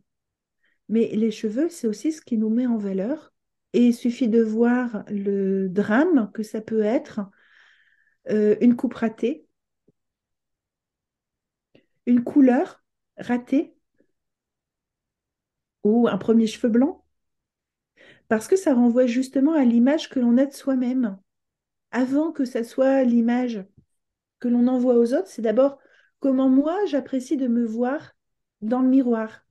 mais 0.89 1.09
les 1.13 1.31
cheveux, 1.31 1.69
c'est 1.69 1.87
aussi 1.87 2.11
ce 2.11 2.21
qui 2.21 2.37
nous 2.37 2.49
met 2.49 2.67
en 2.67 2.77
valeur. 2.77 3.33
Et 3.73 3.87
il 3.87 3.93
suffit 3.93 4.27
de 4.27 4.41
voir 4.43 5.03
le 5.09 5.69
drame 5.69 6.29
que 6.33 6.43
ça 6.43 6.61
peut 6.61 6.81
être, 6.83 7.21
euh, 8.29 8.55
une 8.61 8.75
coupe 8.75 8.93
ratée, 8.93 9.47
une 12.05 12.23
couleur 12.23 12.83
ratée 13.17 13.75
ou 15.83 16.07
un 16.07 16.17
premier 16.17 16.47
cheveu 16.47 16.69
blanc, 16.69 17.05
parce 18.27 18.47
que 18.47 18.55
ça 18.55 18.73
renvoie 18.73 19.07
justement 19.07 19.53
à 19.53 19.65
l'image 19.65 20.09
que 20.09 20.19
l'on 20.19 20.37
a 20.37 20.45
de 20.45 20.53
soi-même. 20.53 21.19
Avant 21.91 22.31
que 22.31 22.45
ça 22.45 22.63
soit 22.63 23.03
l'image 23.03 23.65
que 24.39 24.47
l'on 24.47 24.67
envoie 24.67 24.95
aux 24.95 25.13
autres, 25.13 25.27
c'est 25.27 25.41
d'abord 25.41 25.79
comment 26.19 26.49
moi 26.49 26.77
j'apprécie 26.85 27.37
de 27.37 27.47
me 27.47 27.65
voir 27.65 28.13
dans 28.61 28.81
le 28.81 28.89
miroir. 28.89 29.45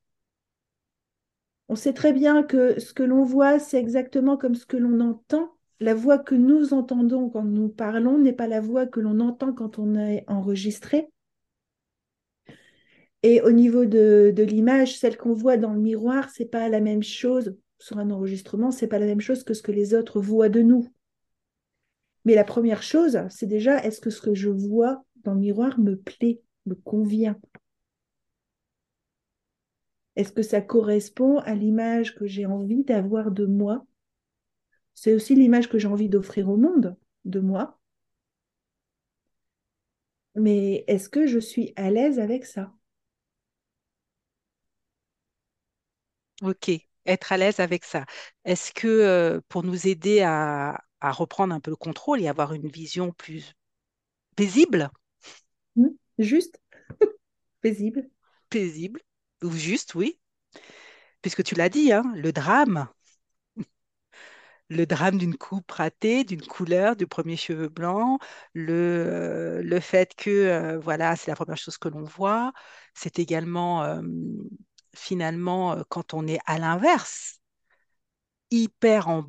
On 1.69 1.77
sait 1.77 1.95
très 1.95 2.13
bien 2.13 2.43
que 2.43 2.81
ce 2.81 2.93
que 2.93 3.03
l'on 3.03 3.25
voit, 3.25 3.59
c'est 3.59 3.79
exactement 3.79 4.37
comme 4.37 4.55
ce 4.55 4.67
que 4.67 4.77
l'on 4.77 5.01
entend. 5.01 5.57
La 5.81 5.95
voix 5.95 6.19
que 6.19 6.35
nous 6.35 6.75
entendons 6.75 7.31
quand 7.31 7.43
nous 7.43 7.71
parlons 7.71 8.19
n'est 8.19 8.35
pas 8.35 8.47
la 8.47 8.61
voix 8.61 8.87
que 8.87 9.01
l'on 9.01 9.19
entend 9.19 9.55
quand 9.55 9.79
on 9.79 9.95
est 9.97 10.25
enregistré. 10.29 11.09
Et 13.23 13.41
au 13.41 13.51
niveau 13.51 13.87
de, 13.87 14.33
l'image, 14.37 14.99
celle 14.99 15.17
qu'on 15.17 15.33
voit 15.33 15.57
dans 15.57 15.73
le 15.73 15.81
miroir, 15.81 16.29
c'est 16.31 16.51
pas 16.51 16.69
la 16.69 16.81
même 16.81 17.03
chose. 17.03 17.57
Sur 17.79 17.99
un 17.99 18.11
enregistrement, 18.11 18.71
c'est 18.71 18.89
pas 18.89 18.99
la 18.99 19.07
même 19.07 19.21
chose 19.23 19.43
que 19.43 19.55
ce 19.55 19.63
que 19.63 19.73
les 19.73 19.95
autres 19.95 20.21
voient 20.21 20.51
de 20.51 20.61
nous. 20.61 20.87
Mais 22.27 22.35
la 22.35 22.45
première 22.45 22.83
chose, 22.83 23.19
c'est 23.31 23.47
déjà 23.47 23.83
est-ce 23.83 24.03
que 24.03 24.11
ce 24.11 24.21
que 24.21 24.35
je 24.35 24.51
vois 24.51 25.03
dans 25.25 25.33
le 25.33 25.41
miroir 25.41 25.79
me 25.81 25.97
plaît, 25.97 26.43
me 26.67 26.75
convient? 26.75 27.39
Est-ce 30.17 30.33
que 30.33 30.43
ça 30.43 30.61
correspond 30.61 31.39
à 31.39 31.55
l'image 31.55 32.15
que 32.15 32.27
j'ai 32.27 32.45
envie 32.45 32.85
d'avoir 32.85 33.31
de 33.31 33.47
moi? 33.47 33.87
C'est 35.01 35.15
aussi 35.15 35.35
l'image 35.35 35.69
que 35.69 35.81
j'ai 35.81 35.89
envie 35.89 36.09
d'offrir 36.09 36.49
au 36.49 36.57
monde 36.57 36.97
de 37.25 37.41
moi. 37.41 37.81
Mais 40.35 40.83
est-ce 40.89 41.09
que 41.09 41.29
je 41.29 41.39
suis 41.39 41.73
à 41.77 41.89
l'aise 41.93 42.19
avec 42.19 42.45
ça? 42.45 42.73
Ok, 46.43 46.71
être 47.07 47.33
à 47.33 47.37
l'aise 47.37 47.61
avec 47.61 47.85
ça. 47.85 48.05
Est-ce 48.45 48.73
que 48.73 48.87
euh, 48.89 49.41
pour 49.49 49.63
nous 49.63 49.87
aider 49.87 50.21
à, 50.23 50.81
à 51.01 51.13
reprendre 51.13 51.55
un 51.55 51.61
peu 51.61 51.71
le 51.71 51.77
contrôle 51.77 52.21
et 52.23 52.29
avoir 52.29 52.53
une 52.55 52.69
vision 52.69 53.13
plus 53.13 53.53
paisible, 54.37 54.91
Hmm 55.77 55.89
Juste, 56.19 56.61
paisible. 57.63 58.11
paisible, 58.49 59.01
ou 59.43 59.51
juste, 59.51 59.95
oui, 59.97 60.21
puisque 61.23 61.43
tu 61.43 61.55
l'as 61.55 61.69
dit, 61.69 61.93
hein, 61.93 62.03
le 62.15 62.33
drame. 62.33 62.89
Le 64.71 64.87
drame 64.87 65.19
d'une 65.19 65.37
coupe 65.37 65.71
ratée, 65.73 66.25
d'une 66.25 66.43
couleur, 66.43 66.97
du 66.97 67.07
premier 67.07 67.37
cheveu 67.37 67.69
blanc, 67.69 68.19
le, 68.55 68.73
euh, 68.75 69.63
le 69.63 69.81
fait 69.81 70.15
que 70.17 70.31
euh, 70.31 70.79
voilà, 70.79 71.17
c'est 71.17 71.31
la 71.31 71.37
première 71.37 71.59
chose 71.59 71.79
que 71.79 71.89
l'on 71.89 72.05
voit. 72.05 72.53
C'est 72.95 73.19
également 73.19 73.83
euh, 73.85 74.01
finalement 74.95 75.83
quand 75.89 76.15
on 76.15 76.27
est 76.27 76.39
à 76.47 76.59
l'inverse, 76.59 77.41
hyper 78.51 79.09
en, 79.09 79.25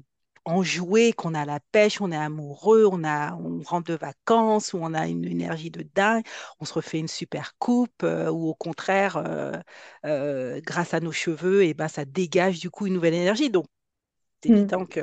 enjoué, 0.45 1.13
qu'on 1.13 1.34
a 1.36 1.45
la 1.45 1.60
pêche, 1.71 2.01
on 2.01 2.12
est 2.12 2.15
amoureux, 2.17 2.88
on 2.91 3.04
a, 3.04 3.36
on 3.36 3.62
rentre 3.63 3.88
de 3.91 3.95
vacances, 3.95 4.73
ou 4.73 4.80
on 4.82 4.93
a 4.93 5.08
une 5.08 5.25
énergie 5.25 5.69
de 5.71 5.84
dingue, 5.95 6.23
on 6.60 6.65
se 6.65 6.73
refait 6.73 6.99
une 6.99 7.08
super 7.08 7.56
coupe, 7.60 8.04
ou 8.04 8.49
au 8.49 8.56
contraire, 8.56 9.21
grâce 10.04 10.93
à 10.93 10.99
nos 10.99 11.12
cheveux, 11.12 11.63
et 11.63 11.73
ben, 11.73 11.88
ça 11.88 12.06
dégage 12.06 12.60
du 12.60 12.69
coup 12.69 12.88
une 12.88 12.93
nouvelle 12.93 13.13
énergie. 13.13 13.49
Donc, 13.49 13.65
c'est 14.41 14.49
Mm. 14.49 14.75
évident 14.75 14.86
que... 14.86 15.01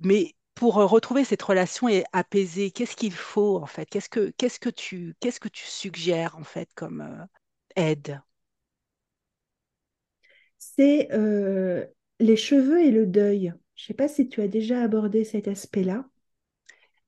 Mais 0.00 0.34
pour 0.54 0.78
euh, 0.80 0.86
retrouver 0.86 1.24
cette 1.24 1.42
relation 1.42 1.88
et 1.88 2.04
apaiser, 2.12 2.70
qu'est-ce 2.72 2.96
qu'il 2.96 3.12
faut 3.14 3.58
en 3.58 3.66
fait? 3.66 3.86
Qu'est-ce 3.86 4.08
que, 4.10 4.32
qu'est-ce 4.38 4.60
que 4.60 4.70
tu, 4.70 5.16
qu'est-ce 5.20 5.40
que 5.40 5.48
tu 5.48 5.64
suggères 5.66 6.36
en 6.38 6.44
fait 6.44 6.70
comme 6.74 7.02
euh, 7.02 7.26
aide? 7.76 8.22
C'est 10.58 11.08
euh, 11.12 11.86
les 12.20 12.36
cheveux 12.36 12.80
et 12.84 12.90
le 12.90 13.06
deuil. 13.06 13.52
Je 13.74 13.84
ne 13.84 13.86
sais 13.88 13.94
pas 13.94 14.08
si 14.08 14.28
tu 14.28 14.40
as 14.42 14.48
déjà 14.48 14.82
abordé 14.82 15.24
cet 15.24 15.48
aspect-là. 15.48 16.09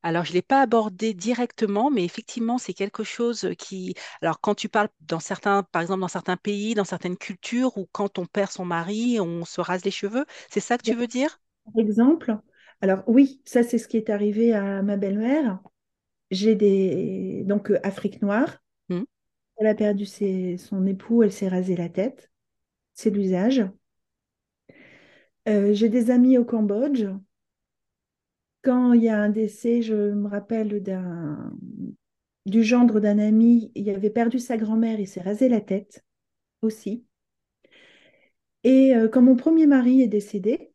Alors, 0.04 0.24
je 0.24 0.30
ne 0.30 0.34
l'ai 0.34 0.42
pas 0.42 0.60
abordé 0.62 1.12
directement, 1.14 1.90
mais 1.90 2.04
effectivement, 2.04 2.58
c'est 2.58 2.72
quelque 2.74 3.02
chose 3.04 3.48
qui... 3.58 3.94
Alors, 4.20 4.40
quand 4.40 4.54
tu 4.54 4.68
parles 4.68 4.88
dans 5.00 5.18
certains, 5.20 5.62
par 5.64 5.82
exemple, 5.82 6.00
dans 6.00 6.08
certains 6.08 6.36
pays, 6.36 6.74
dans 6.74 6.84
certaines 6.84 7.16
cultures, 7.16 7.76
où 7.78 7.86
quand 7.92 8.18
on 8.18 8.26
perd 8.26 8.50
son 8.50 8.64
mari, 8.64 9.18
on 9.20 9.44
se 9.44 9.60
rase 9.60 9.84
les 9.84 9.90
cheveux, 9.90 10.24
c'est 10.50 10.60
ça 10.60 10.78
que 10.78 10.82
tu 10.84 10.94
veux 10.94 11.06
dire? 11.08 11.40
Par 11.64 11.78
exemple, 11.80 12.38
alors 12.80 13.02
oui, 13.06 13.40
ça 13.44 13.62
c'est 13.62 13.78
ce 13.78 13.88
qui 13.88 13.96
est 13.96 14.10
arrivé 14.10 14.52
à 14.52 14.82
ma 14.82 14.96
belle-mère. 14.96 15.60
J'ai 16.30 16.56
des 16.56 17.44
donc 17.46 17.70
euh, 17.70 17.80
Afrique 17.84 18.22
noire. 18.22 18.58
Hmm 18.88 19.02
Elle 19.56 19.66
a 19.68 19.74
perdu 19.74 20.06
ses- 20.06 20.58
son 20.58 20.86
époux, 20.86 21.22
elle 21.22 21.32
s'est 21.32 21.48
rasé 21.48 21.76
la 21.76 21.88
tête. 21.88 22.30
C'est 22.94 23.10
l'usage. 23.10 23.64
Euh, 25.48 25.72
j'ai 25.74 25.88
des 25.88 26.10
amis 26.10 26.38
au 26.38 26.44
Cambodge. 26.44 27.04
Quand 28.62 28.92
il 28.92 29.02
y 29.02 29.08
a 29.08 29.20
un 29.20 29.28
décès, 29.28 29.82
je 29.82 29.94
me 29.94 30.28
rappelle 30.28 30.82
du 32.46 32.62
gendre 32.62 33.00
d'un 33.00 33.18
ami, 33.18 33.72
il 33.74 33.90
avait 33.90 34.08
perdu 34.10 34.38
sa 34.38 34.56
grand-mère, 34.56 35.00
il 35.00 35.08
s'est 35.08 35.20
rasé 35.22 35.48
la 35.48 35.60
tête 35.60 36.04
aussi. 36.62 37.04
Et 38.64 38.94
euh, 38.94 39.08
quand 39.08 39.22
mon 39.22 39.36
premier 39.36 39.66
mari 39.66 40.02
est 40.02 40.08
décédé, 40.08 40.72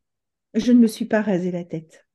je 0.54 0.72
ne 0.72 0.80
me 0.80 0.88
suis 0.88 1.06
pas 1.06 1.22
rasé 1.22 1.52
la 1.52 1.64
tête. 1.64 2.08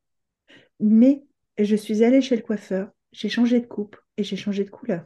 Mais 0.80 1.24
je 1.58 1.76
suis 1.76 2.04
allée 2.04 2.22
chez 2.22 2.36
le 2.36 2.42
coiffeur, 2.42 2.90
j'ai 3.12 3.28
changé 3.28 3.60
de 3.60 3.66
coupe 3.66 3.96
et 4.18 4.24
j'ai 4.24 4.36
changé 4.36 4.64
de 4.64 4.70
couleur. 4.70 5.04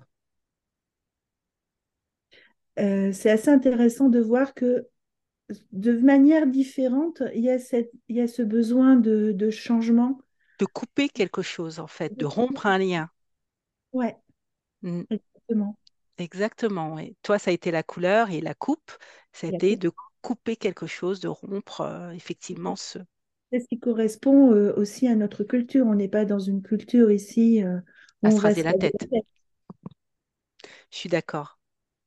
Euh, 2.78 3.12
c'est 3.12 3.30
assez 3.30 3.48
intéressant 3.50 4.08
de 4.08 4.20
voir 4.20 4.54
que 4.54 4.86
de 5.72 5.92
manière 5.98 6.46
différente, 6.46 7.22
il 7.34 7.42
y 7.44 8.20
a 8.20 8.28
ce 8.28 8.42
besoin 8.42 8.96
de 8.96 9.50
changement. 9.50 10.18
De 10.58 10.66
couper 10.66 11.08
quelque 11.08 11.42
chose, 11.42 11.80
en 11.80 11.86
fait, 11.86 12.18
de 12.18 12.26
rompre 12.26 12.66
un 12.66 12.78
lien. 12.78 13.10
Ouais, 13.92 14.16
Hmm, 14.82 15.04
exactement. 15.10 15.76
Exactement, 16.18 16.92
oui. 16.94 17.16
Toi, 17.22 17.38
ça 17.38 17.50
a 17.50 17.54
été 17.54 17.70
la 17.70 17.82
couleur 17.82 18.28
et 18.30 18.40
la 18.42 18.54
coupe, 18.54 18.92
ça 19.32 19.46
a 19.46 19.50
La 19.50 19.58
été 19.58 19.76
coupe, 19.76 19.78
de 19.78 19.90
couper 20.22 20.56
quelque 20.56 20.86
chose, 20.86 21.20
de 21.20 21.28
rompre 21.28 21.80
euh, 21.82 22.10
effectivement 22.10 22.76
ce... 22.76 22.98
c'est 23.52 23.60
ce 23.60 23.66
qui 23.68 23.78
correspond 23.78 24.52
euh, 24.52 24.72
aussi 24.76 25.08
à 25.08 25.14
notre 25.16 25.44
culture. 25.44 25.86
On 25.86 25.94
n'est 25.94 26.08
pas 26.08 26.24
dans 26.24 26.38
une 26.38 26.62
culture 26.62 27.10
ici 27.10 27.62
euh, 27.64 27.78
à 28.22 28.30
on 28.30 28.30
se 28.30 28.40
raser 28.40 28.62
se 28.62 28.62
la 28.62 28.74
tête. 28.74 28.94
la 29.00 29.06
tête. 29.06 29.26
Je 30.90 30.96
suis 30.98 31.08
d'accord. 31.08 31.58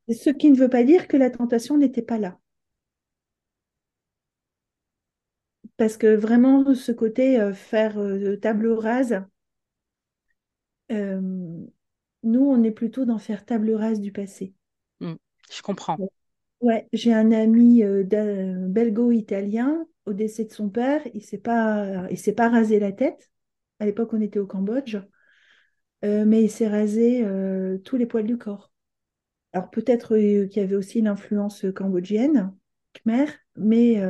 Ce 0.10 0.30
qui 0.30 0.52
ne 0.52 0.58
veut 0.58 0.68
pas 0.70 0.84
dire 0.84 1.08
que 1.08 1.16
la 1.16 1.30
tentation 1.30 1.78
n'était 1.78 2.02
pas 2.02 2.18
là. 2.18 2.38
Parce 5.80 5.96
que 5.96 6.14
vraiment, 6.14 6.76
ce 6.76 6.92
côté 6.92 7.40
euh, 7.40 7.54
faire 7.54 7.98
euh, 7.98 8.36
table 8.36 8.68
rase, 8.68 9.24
euh, 10.92 11.22
nous, 12.24 12.42
on 12.42 12.64
est 12.64 12.72
plutôt 12.72 13.06
dans 13.06 13.18
faire 13.18 13.46
table 13.46 13.72
rase 13.74 14.02
du 14.02 14.12
passé. 14.12 14.54
Hmm, 15.00 15.16
Je 15.50 15.62
comprends. 15.62 15.98
Ouais, 16.60 16.86
j'ai 16.92 17.14
un 17.14 17.32
ami 17.32 17.82
belgo-italien, 17.82 19.88
au 20.06 20.12
décès 20.14 20.44
de 20.44 20.52
son 20.52 20.70
père, 20.70 21.02
il 21.14 21.24
s'est 21.24 21.38
pas, 21.38 22.06
il 22.12 22.18
s'est 22.18 22.34
pas 22.34 22.50
rasé 22.50 22.80
la 22.80 22.92
tête. 22.92 23.32
À 23.80 23.86
l'époque, 23.86 24.12
on 24.14 24.20
était 24.20 24.40
au 24.40 24.48
Cambodge, 24.48 24.98
mais 26.04 26.44
il 26.44 26.50
s'est 26.50 26.68
rasé 26.68 27.24
tous 27.86 27.96
les 27.96 28.06
poils 28.06 28.28
du 28.28 28.38
corps. 28.38 28.74
Alors 29.54 29.70
peut-être 29.70 30.18
qu'il 30.18 30.52
y 30.54 30.60
avait 30.60 30.76
aussi 30.76 31.02
l'influence 31.02 31.66
cambodgienne, 31.76 32.54
khmer, 32.94 33.26
mais 33.58 34.02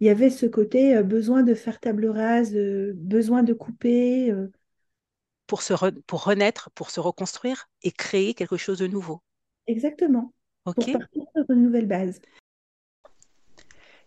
il 0.00 0.06
y 0.06 0.10
avait 0.10 0.30
ce 0.30 0.46
côté 0.46 0.96
euh, 0.96 1.02
besoin 1.02 1.42
de 1.42 1.54
faire 1.54 1.80
table 1.80 2.06
rase, 2.06 2.54
euh, 2.56 2.92
besoin 2.96 3.42
de 3.42 3.52
couper. 3.52 4.30
euh, 4.30 4.48
Pour 5.46 5.60
se 5.60 5.74
re- 5.74 6.00
pour 6.06 6.24
renaître, 6.24 6.70
pour 6.70 6.88
se 6.90 6.98
reconstruire 6.98 7.68
et 7.82 7.92
créer 7.92 8.32
quelque 8.32 8.56
chose 8.56 8.78
de 8.78 8.86
nouveau. 8.86 9.20
exactement, 9.66 10.34
pour 10.74 10.90
partir 10.90 11.22
sur 11.34 11.50
une 11.50 11.62
nouvelle 11.62 11.86
base. 11.86 12.20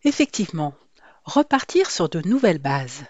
Effectivement, 0.04 0.76
repartir 1.26 1.90
sur 1.90 2.08
de 2.08 2.22
nouvelles 2.28 2.60
bases. 2.60 3.06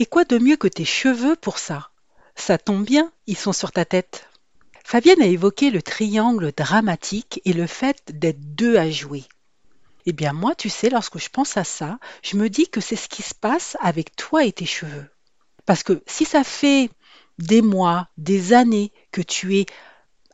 Et 0.00 0.06
quoi 0.06 0.24
de 0.24 0.38
mieux 0.38 0.56
que 0.56 0.66
tes 0.66 0.84
cheveux 0.84 1.36
pour 1.36 1.58
ça? 1.58 1.90
Ça 2.34 2.58
tombe 2.58 2.84
bien, 2.84 3.12
ils 3.28 3.36
sont 3.36 3.52
sur 3.52 3.70
ta 3.70 3.84
tête. 3.84 4.28
Fabienne 4.84 5.22
a 5.22 5.26
évoqué 5.26 5.70
le 5.70 5.82
triangle 5.82 6.52
dramatique 6.52 7.40
et 7.44 7.52
le 7.52 7.66
fait 7.66 8.02
d'être 8.18 8.54
deux 8.56 8.76
à 8.78 8.90
jouer. 8.90 9.24
Eh 10.06 10.12
bien 10.12 10.32
moi, 10.32 10.54
tu 10.54 10.68
sais, 10.68 10.90
lorsque 10.90 11.18
je 11.18 11.28
pense 11.28 11.56
à 11.56 11.64
ça, 11.64 11.98
je 12.22 12.36
me 12.36 12.48
dis 12.48 12.68
que 12.68 12.80
c'est 12.80 12.96
ce 12.96 13.08
qui 13.08 13.22
se 13.22 13.34
passe 13.34 13.76
avec 13.80 14.16
toi 14.16 14.44
et 14.44 14.52
tes 14.52 14.66
cheveux. 14.66 15.06
Parce 15.66 15.82
que 15.82 16.02
si 16.06 16.24
ça 16.24 16.44
fait 16.44 16.90
des 17.38 17.62
mois, 17.62 18.08
des 18.18 18.52
années 18.52 18.92
que 19.12 19.22
tu 19.22 19.58
es 19.58 19.66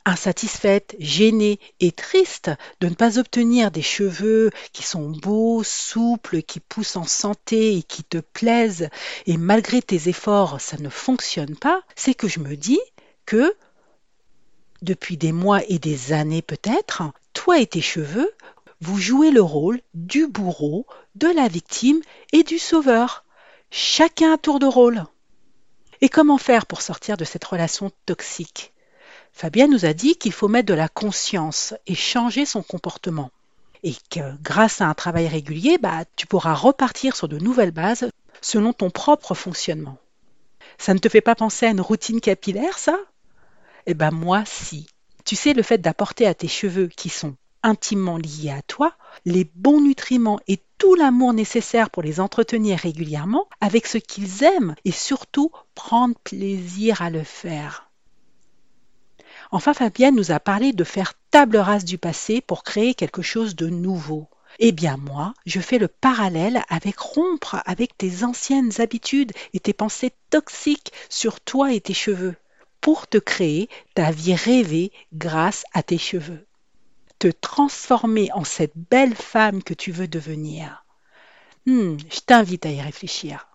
insatisfaite, 0.07 0.95
gênée 1.01 1.59
et 1.81 1.91
triste 1.91 2.51
de 2.81 2.89
ne 2.89 2.95
pas 2.95 3.19
obtenir 3.19 3.73
des 3.73 3.83
cheveux 3.83 4.51
qui 4.73 4.85
sont 4.85 5.11
beaux, 5.11 5.65
souples, 5.65 6.43
qui 6.43 6.61
poussent 6.61 6.97
en 6.97 7.05
santé 7.05 7.77
et 7.77 7.83
qui 7.83 8.05
te 8.05 8.19
plaisent, 8.19 8.89
et 9.27 9.37
malgré 9.37 9.83
tes 9.83 10.09
efforts, 10.09 10.61
ça 10.61 10.77
ne 10.79 10.89
fonctionne 10.89 11.57
pas, 11.57 11.83
c'est 11.97 12.15
que 12.15 12.29
je 12.29 12.39
me 12.39 12.57
dis 12.57 12.81
que 13.27 13.53
depuis 14.83 15.17
des 15.17 15.33
mois 15.33 15.61
et 15.69 15.81
des 15.81 16.13
années 16.13 16.43
peut-être, 16.43 17.03
toi 17.33 17.59
et 17.59 17.67
tes 17.67 17.81
cheveux, 17.81 18.31
vous 18.81 18.99
jouez 18.99 19.31
le 19.31 19.43
rôle 19.43 19.81
du 19.95 20.27
bourreau, 20.27 20.87
de 21.15 21.29
la 21.29 21.49
victime 21.49 22.01
et 22.33 22.43
du 22.43 22.59
sauveur. 22.59 23.25
Chacun 23.71 24.35
à 24.35 24.39
tour 24.39 24.59
de 24.59 24.67
rôle. 24.67 25.05
Et 26.01 26.09
comment 26.09 26.39
faire 26.39 26.67
pour 26.67 26.83
sortir 26.83 27.17
de 27.17 27.25
cette 27.25 27.45
relation 27.45 27.91
toxique? 28.05 28.73
Fabienne 29.33 29.71
nous 29.71 29.85
a 29.85 29.93
dit 29.93 30.17
qu'il 30.17 30.33
faut 30.33 30.49
mettre 30.49 30.69
de 30.69 30.75
la 30.75 30.89
conscience 30.89 31.75
et 31.87 31.95
changer 31.95 32.47
son 32.47 32.63
comportement. 32.63 33.31
Et 33.83 33.95
que 34.11 34.37
grâce 34.43 34.81
à 34.81 34.87
un 34.87 34.95
travail 34.95 35.29
régulier, 35.29 35.79
bah, 35.79 36.05
tu 36.17 36.27
pourras 36.27 36.55
repartir 36.55 37.17
sur 37.17 37.29
de 37.29 37.39
nouvelles 37.39 37.71
bases 37.71 38.11
selon 38.41 38.73
ton 38.73 38.91
propre 38.91 39.35
fonctionnement. 39.35 39.99
Ça 40.79 40.95
ne 40.95 40.99
te 40.99 41.09
fait 41.09 41.21
pas 41.21 41.35
penser 41.35 41.67
à 41.67 41.71
une 41.71 41.81
routine 41.81 42.21
capillaire, 42.21 42.79
ça? 42.79 42.99
Eh 43.87 43.95
ben 43.95 44.11
moi, 44.11 44.45
si. 44.45 44.87
Tu 45.25 45.37
sais, 45.37 45.55
le 45.55 45.63
fait 45.63 45.79
d'apporter 45.79 46.27
à 46.27 46.35
tes 46.35 46.49
cheveux 46.49 46.89
qui 46.89 47.09
sont 47.09 47.37
intimement 47.67 48.17
liés 48.17 48.55
à 48.57 48.63
toi 48.63 48.95
les 49.25 49.51
bons 49.57 49.81
nutriments 49.81 50.39
et 50.47 50.61
tout 50.79 50.95
l'amour 50.95 51.33
nécessaire 51.33 51.91
pour 51.91 52.03
les 52.03 52.21
entretenir 52.21 52.79
régulièrement 52.79 53.49
avec 53.61 53.87
ce 53.87 53.99
qu'ils 53.99 54.45
aiment 54.45 54.77
et 54.85 54.93
surtout 54.93 55.51
prendre 55.75 56.15
plaisir 56.23 57.03
à 57.03 57.11
le 57.11 57.25
faire. 57.25 57.91
Enfin, 59.51 59.75
Fabienne 59.75 60.15
nous 60.15 60.31
a 60.33 60.41
parlé 60.41 60.73
de 60.73 60.85
faire 60.85 61.15
table 61.31 61.57
rase 61.57 61.85
du 61.85 61.99
passé 61.99 62.41
pour 62.41 62.63
créer 62.63 62.95
quelque 62.95 63.23
chose 63.23 63.57
de 63.57 63.69
nouveau. 63.69 64.29
Eh 64.59 64.73
bien 64.73 64.97
moi, 64.97 65.35
je 65.45 65.61
fais 65.61 65.79
le 65.79 65.89
parallèle 65.89 66.63
avec 66.69 66.99
rompre 66.99 67.63
avec 67.67 67.97
tes 67.99 68.23
anciennes 68.23 68.73
habitudes 68.79 69.33
et 69.53 69.61
tes 69.61 69.73
pensées 69.73 70.13
toxiques 70.31 70.93
sur 71.09 71.41
toi 71.41 71.73
et 71.73 71.81
tes 71.81 71.95
cheveux 71.95 72.37
pour 72.81 73.09
te 73.09 73.19
créer 73.19 73.69
ta 73.95 74.13
vie 74.13 74.35
rêvée 74.35 74.93
grâce 75.13 75.65
à 75.73 75.83
tes 75.83 75.99
cheveux. 75.99 76.47
Te 77.19 77.29
transformer 77.29 78.31
en 78.33 78.45
cette 78.45 78.77
belle 78.77 79.15
femme 79.15 79.63
que 79.63 79.75
tu 79.75 79.91
veux 79.91 80.09
devenir. 80.09 80.85
Hmm, 81.67 81.97
je 82.11 82.21
t'invite 82.21 82.67
à 82.67 82.71
y 82.71 82.81
réfléchir. 82.81 83.49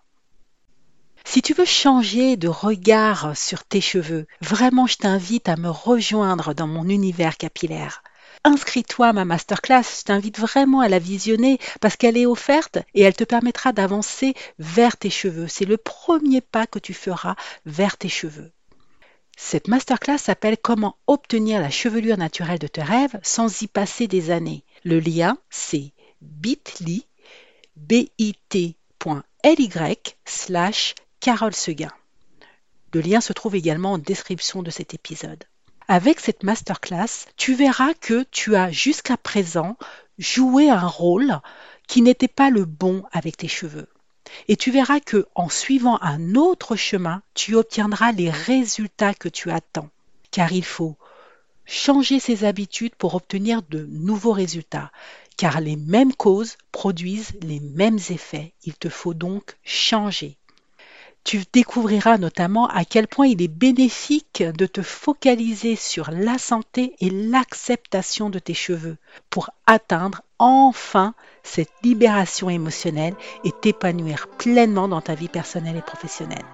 Si 1.24 1.40
tu 1.40 1.54
veux 1.54 1.64
changer 1.64 2.36
de 2.36 2.48
regard 2.48 3.36
sur 3.36 3.64
tes 3.64 3.80
cheveux, 3.80 4.26
vraiment 4.40 4.86
je 4.86 4.96
t'invite 4.96 5.48
à 5.48 5.56
me 5.56 5.70
rejoindre 5.70 6.52
dans 6.54 6.66
mon 6.66 6.88
univers 6.88 7.36
capillaire. 7.36 8.02
Inscris-toi 8.44 9.08
à 9.08 9.12
ma 9.12 9.24
masterclass, 9.24 9.84
je 10.00 10.04
t'invite 10.04 10.38
vraiment 10.40 10.80
à 10.80 10.88
la 10.88 10.98
visionner 10.98 11.58
parce 11.80 11.96
qu'elle 11.96 12.16
est 12.16 12.26
offerte 12.26 12.78
et 12.94 13.02
elle 13.02 13.14
te 13.14 13.22
permettra 13.24 13.72
d'avancer 13.72 14.34
vers 14.58 14.96
tes 14.96 15.10
cheveux. 15.10 15.46
C'est 15.46 15.64
le 15.64 15.76
premier 15.76 16.40
pas 16.40 16.66
que 16.66 16.80
tu 16.80 16.92
feras 16.92 17.36
vers 17.66 17.96
tes 17.96 18.08
cheveux. 18.08 18.50
Cette 19.44 19.68
masterclass 19.68 20.18
s'appelle 20.18 20.56
Comment 20.56 20.96
obtenir 21.06 21.60
la 21.60 21.68
chevelure 21.68 22.16
naturelle 22.16 22.60
de 22.60 22.68
tes 22.68 22.80
rêves 22.82 23.18
sans 23.22 23.60
y 23.60 23.66
passer 23.66 24.06
des 24.06 24.30
années. 24.30 24.64
Le 24.82 24.98
lien, 24.98 25.36
c'est 25.50 25.92
bit.ly, 26.22 27.04
bit.ly 27.76 28.76
slash 30.24 30.94
Carole 31.20 31.54
Seguin. 31.54 31.90
Le 32.94 33.00
lien 33.00 33.20
se 33.20 33.34
trouve 33.34 33.56
également 33.56 33.92
en 33.92 33.98
description 33.98 34.62
de 34.62 34.70
cet 34.70 34.94
épisode. 34.94 35.44
Avec 35.86 36.20
cette 36.20 36.44
masterclass, 36.44 37.26
tu 37.36 37.54
verras 37.54 37.92
que 37.94 38.24
tu 38.30 38.56
as 38.56 38.70
jusqu'à 38.70 39.18
présent 39.18 39.76
joué 40.18 40.70
un 40.70 40.86
rôle 40.86 41.40
qui 41.88 42.00
n'était 42.00 42.28
pas 42.28 42.48
le 42.48 42.64
bon 42.64 43.02
avec 43.12 43.36
tes 43.36 43.48
cheveux. 43.48 43.88
Et 44.48 44.56
tu 44.56 44.70
verras 44.70 45.00
que 45.00 45.26
en 45.34 45.48
suivant 45.48 45.98
un 46.02 46.34
autre 46.34 46.76
chemin, 46.76 47.22
tu 47.34 47.54
obtiendras 47.54 48.12
les 48.12 48.30
résultats 48.30 49.14
que 49.14 49.28
tu 49.28 49.50
attends. 49.50 49.90
Car 50.30 50.52
il 50.52 50.64
faut 50.64 50.96
changer 51.64 52.18
ses 52.20 52.44
habitudes 52.44 52.94
pour 52.94 53.14
obtenir 53.14 53.62
de 53.62 53.86
nouveaux 53.90 54.32
résultats. 54.32 54.90
Car 55.36 55.60
les 55.60 55.76
mêmes 55.76 56.14
causes 56.14 56.56
produisent 56.72 57.32
les 57.42 57.60
mêmes 57.60 57.98
effets. 58.10 58.52
Il 58.64 58.74
te 58.74 58.88
faut 58.88 59.14
donc 59.14 59.56
changer. 59.64 60.36
Tu 61.24 61.44
découvriras 61.52 62.18
notamment 62.18 62.66
à 62.66 62.84
quel 62.84 63.06
point 63.06 63.28
il 63.28 63.40
est 63.42 63.48
bénéfique 63.48 64.42
de 64.42 64.66
te 64.66 64.82
focaliser 64.82 65.76
sur 65.76 66.10
la 66.10 66.36
santé 66.36 66.96
et 66.98 67.10
l'acceptation 67.10 68.28
de 68.28 68.40
tes 68.40 68.54
cheveux 68.54 68.96
pour 69.30 69.50
atteindre 69.66 70.22
enfin 70.42 71.14
cette 71.44 71.70
libération 71.84 72.50
émotionnelle 72.50 73.14
et 73.44 73.52
t'épanouir 73.52 74.26
pleinement 74.38 74.88
dans 74.88 75.00
ta 75.00 75.14
vie 75.14 75.28
personnelle 75.28 75.76
et 75.76 75.82
professionnelle. 75.82 76.44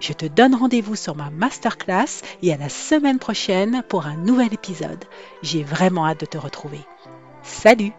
Je 0.00 0.12
te 0.12 0.26
donne 0.26 0.54
rendez-vous 0.54 0.96
sur 0.96 1.16
ma 1.16 1.30
masterclass 1.30 2.22
et 2.42 2.52
à 2.52 2.58
la 2.58 2.68
semaine 2.68 3.18
prochaine 3.18 3.82
pour 3.88 4.06
un 4.06 4.16
nouvel 4.16 4.52
épisode. 4.52 5.02
J'ai 5.42 5.64
vraiment 5.64 6.06
hâte 6.06 6.20
de 6.20 6.26
te 6.26 6.38
retrouver. 6.38 6.80
Salut 7.42 7.92